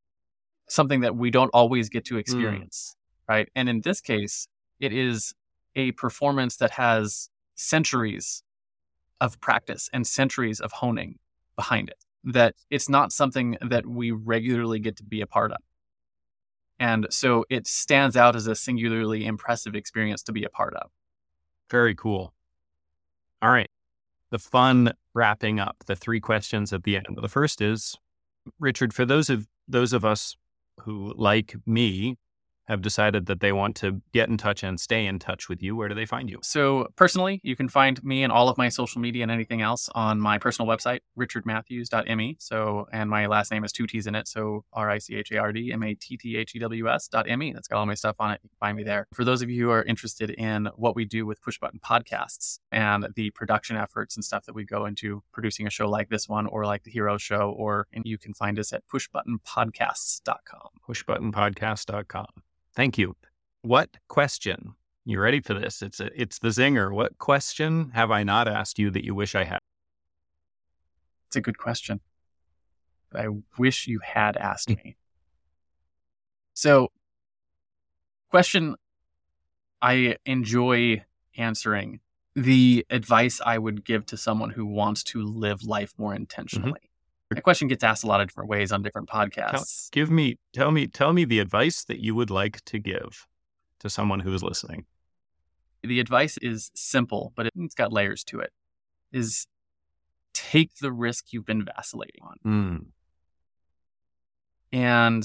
[0.68, 2.18] something that we don't always get to mm.
[2.18, 2.95] experience.
[3.29, 3.49] Right.
[3.55, 4.47] And in this case,
[4.79, 5.35] it is
[5.74, 8.43] a performance that has centuries
[9.20, 11.18] of practice and centuries of honing
[11.57, 12.05] behind it.
[12.24, 15.59] That it's not something that we regularly get to be a part of.
[16.79, 20.91] And so it stands out as a singularly impressive experience to be a part of.
[21.70, 22.35] Very cool.
[23.43, 23.70] All right.
[24.31, 27.07] The fun wrapping up, the three questions at the end.
[27.20, 27.97] The first is
[28.59, 30.37] Richard, for those of those of us
[30.83, 32.16] who like me
[32.69, 35.77] have decided that they want to get in touch and stay in touch with you,
[35.77, 36.39] where do they find you?
[36.43, 39.89] So, personally, you can find me and all of my social media and anything else
[39.95, 42.37] on my personal website, richardmatthews.me.
[42.41, 44.29] So, and my last name is two T's in it.
[44.29, 46.89] So, R I C H A R D M A T T H E W
[46.89, 47.53] S dot M E.
[47.53, 48.41] That's got all my stuff on it.
[48.43, 49.07] You can find me there.
[49.14, 52.59] For those of you who are interested in what we do with Push Button Podcasts
[52.73, 56.29] and the production efforts and stuff that we go into producing a show like this
[56.29, 60.69] one or like the Hero Show, or and you can find us at pushbuttonpodcasts.com.
[60.89, 62.27] Pushbuttonpodcast.com.
[62.77, 63.16] Thank you.
[63.62, 64.74] What question?
[65.07, 65.83] You ready for this?
[65.83, 66.93] It's a, it's the zinger.
[66.93, 69.61] What question have I not asked you that you wish I had?
[71.29, 72.01] It's a good question.
[73.14, 74.97] I wish you had asked me.
[76.55, 76.89] So,
[78.31, 78.77] question
[79.81, 81.05] I enjoy
[81.37, 82.01] answering
[82.35, 86.86] the advice I would give to someone who wants to live life more intentionally.
[87.31, 89.91] That question gets asked a lot of different ways on different podcasts.
[89.91, 93.27] Tell, give me, tell me, tell me the advice that you would like to give
[93.81, 94.85] to someone who is listening.
[95.83, 98.53] The advice is simple, but it's got layers to it.
[99.12, 99.47] Is
[100.35, 102.37] take the risk you've been vacillating on.
[102.45, 102.87] Mm.
[104.72, 105.24] And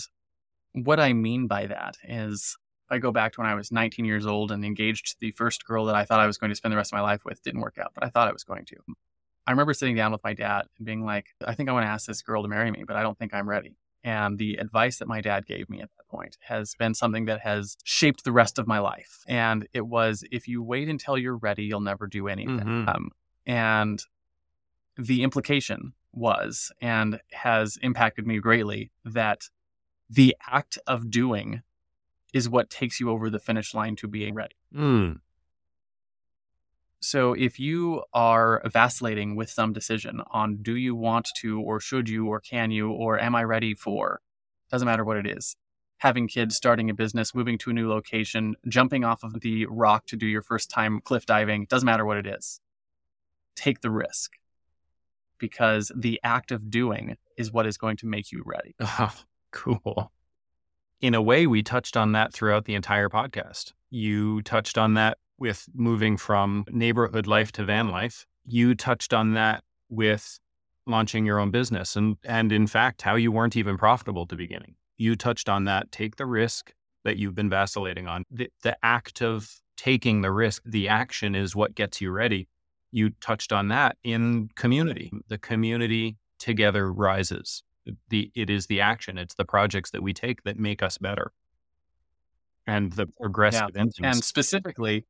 [0.73, 2.57] what I mean by that is
[2.89, 5.65] I go back to when I was 19 years old and engaged to the first
[5.65, 7.43] girl that I thought I was going to spend the rest of my life with.
[7.43, 8.75] Didn't work out, but I thought I was going to.
[9.47, 11.89] I remember sitting down with my dad and being like, I think I want to
[11.89, 13.75] ask this girl to marry me, but I don't think I'm ready.
[14.03, 17.41] And the advice that my dad gave me at that point has been something that
[17.41, 19.23] has shaped the rest of my life.
[19.27, 22.59] And it was if you wait until you're ready, you'll never do anything.
[22.59, 22.89] Mm-hmm.
[22.89, 23.11] Um,
[23.45, 24.01] and
[24.97, 29.43] the implication was and has impacted me greatly that
[30.09, 31.61] the act of doing
[32.33, 34.55] is what takes you over the finish line to being ready.
[34.75, 35.19] Mm.
[37.01, 42.07] So if you are vacillating with some decision on do you want to or should
[42.07, 44.21] you or can you or am I ready for,
[44.69, 45.55] doesn't matter what it is.
[45.97, 50.05] Having kids, starting a business, moving to a new location, jumping off of the rock
[50.07, 52.59] to do your first time cliff diving, doesn't matter what it is.
[53.55, 54.33] Take the risk
[55.37, 58.75] because the act of doing is what is going to make you ready.
[58.79, 59.13] Oh,
[59.51, 60.11] cool
[61.01, 63.73] in a way, we touched on that throughout the entire podcast.
[63.89, 68.27] You touched on that with moving from neighborhood life to van life.
[68.45, 70.39] You touched on that with
[70.85, 74.75] launching your own business and and in fact how you weren't even profitable to beginning.
[74.97, 75.91] You touched on that.
[75.91, 76.73] Take the risk
[77.03, 78.23] that you've been vacillating on.
[78.29, 82.47] The, the act of taking the risk, the action is what gets you ready.
[82.91, 85.11] You touched on that in community.
[85.27, 87.63] The community together rises
[88.09, 91.31] the it is the action it's the projects that we take that make us better
[92.67, 93.85] and the progressive yeah.
[94.03, 95.05] and specifically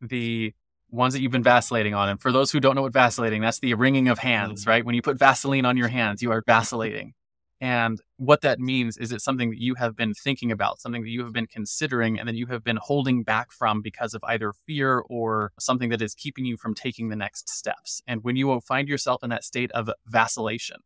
[0.00, 0.52] the
[0.90, 3.58] ones that you've been vacillating on and for those who don't know what vacillating that's
[3.58, 4.70] the wringing of hands mm-hmm.
[4.70, 7.12] right when you put vaseline on your hands you are vacillating
[7.60, 11.08] and what that means is it's something that you have been thinking about, something that
[11.08, 14.52] you have been considering, and then you have been holding back from because of either
[14.52, 18.02] fear or something that is keeping you from taking the next steps.
[18.06, 20.78] And when you will find yourself in that state of vacillation,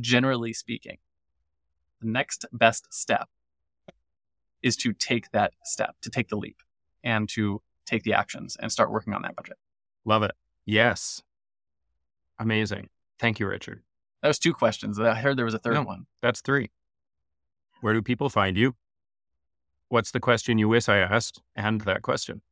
[0.00, 0.98] generally speaking,
[2.00, 3.28] the next best step
[4.62, 6.58] is to take that step, to take the leap
[7.04, 9.56] and to take the actions and start working on that budget.
[10.04, 10.32] Love it.
[10.64, 11.22] Yes.
[12.38, 12.88] Amazing.
[13.18, 13.82] Thank you, Richard.
[14.22, 14.98] That was two questions.
[14.98, 16.06] I heard there was a third no, one.
[16.22, 16.70] That's three.
[17.80, 18.74] Where do people find you?
[19.88, 21.42] What's the question you wish I asked?
[21.56, 22.42] And that question.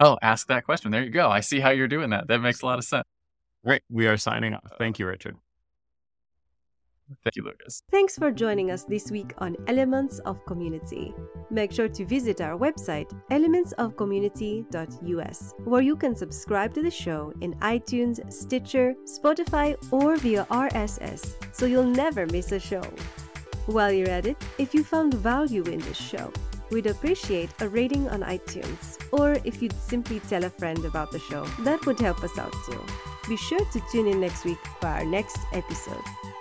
[0.00, 0.90] Oh, ask that question.
[0.90, 1.28] There you go.
[1.28, 2.28] I see how you're doing that.
[2.28, 3.04] That makes a lot of sense.
[3.64, 3.82] Great.
[3.90, 4.72] We are signing off.
[4.78, 5.36] Thank you, Richard.
[7.22, 7.82] Thank you, Lucas.
[7.90, 11.12] Thanks for joining us this week on Elements of Community.
[11.50, 17.54] Make sure to visit our website, elementsofcommunity.us, where you can subscribe to the show in
[17.54, 22.82] iTunes, Stitcher, Spotify, or via RSS, so you'll never miss a show.
[23.66, 26.32] While you're at it, if you found value in this show,
[26.70, 31.18] we'd appreciate a rating on iTunes, or if you'd simply tell a friend about the
[31.18, 32.80] show, that would help us out too.
[33.28, 36.02] Be sure to tune in next week for our next episode.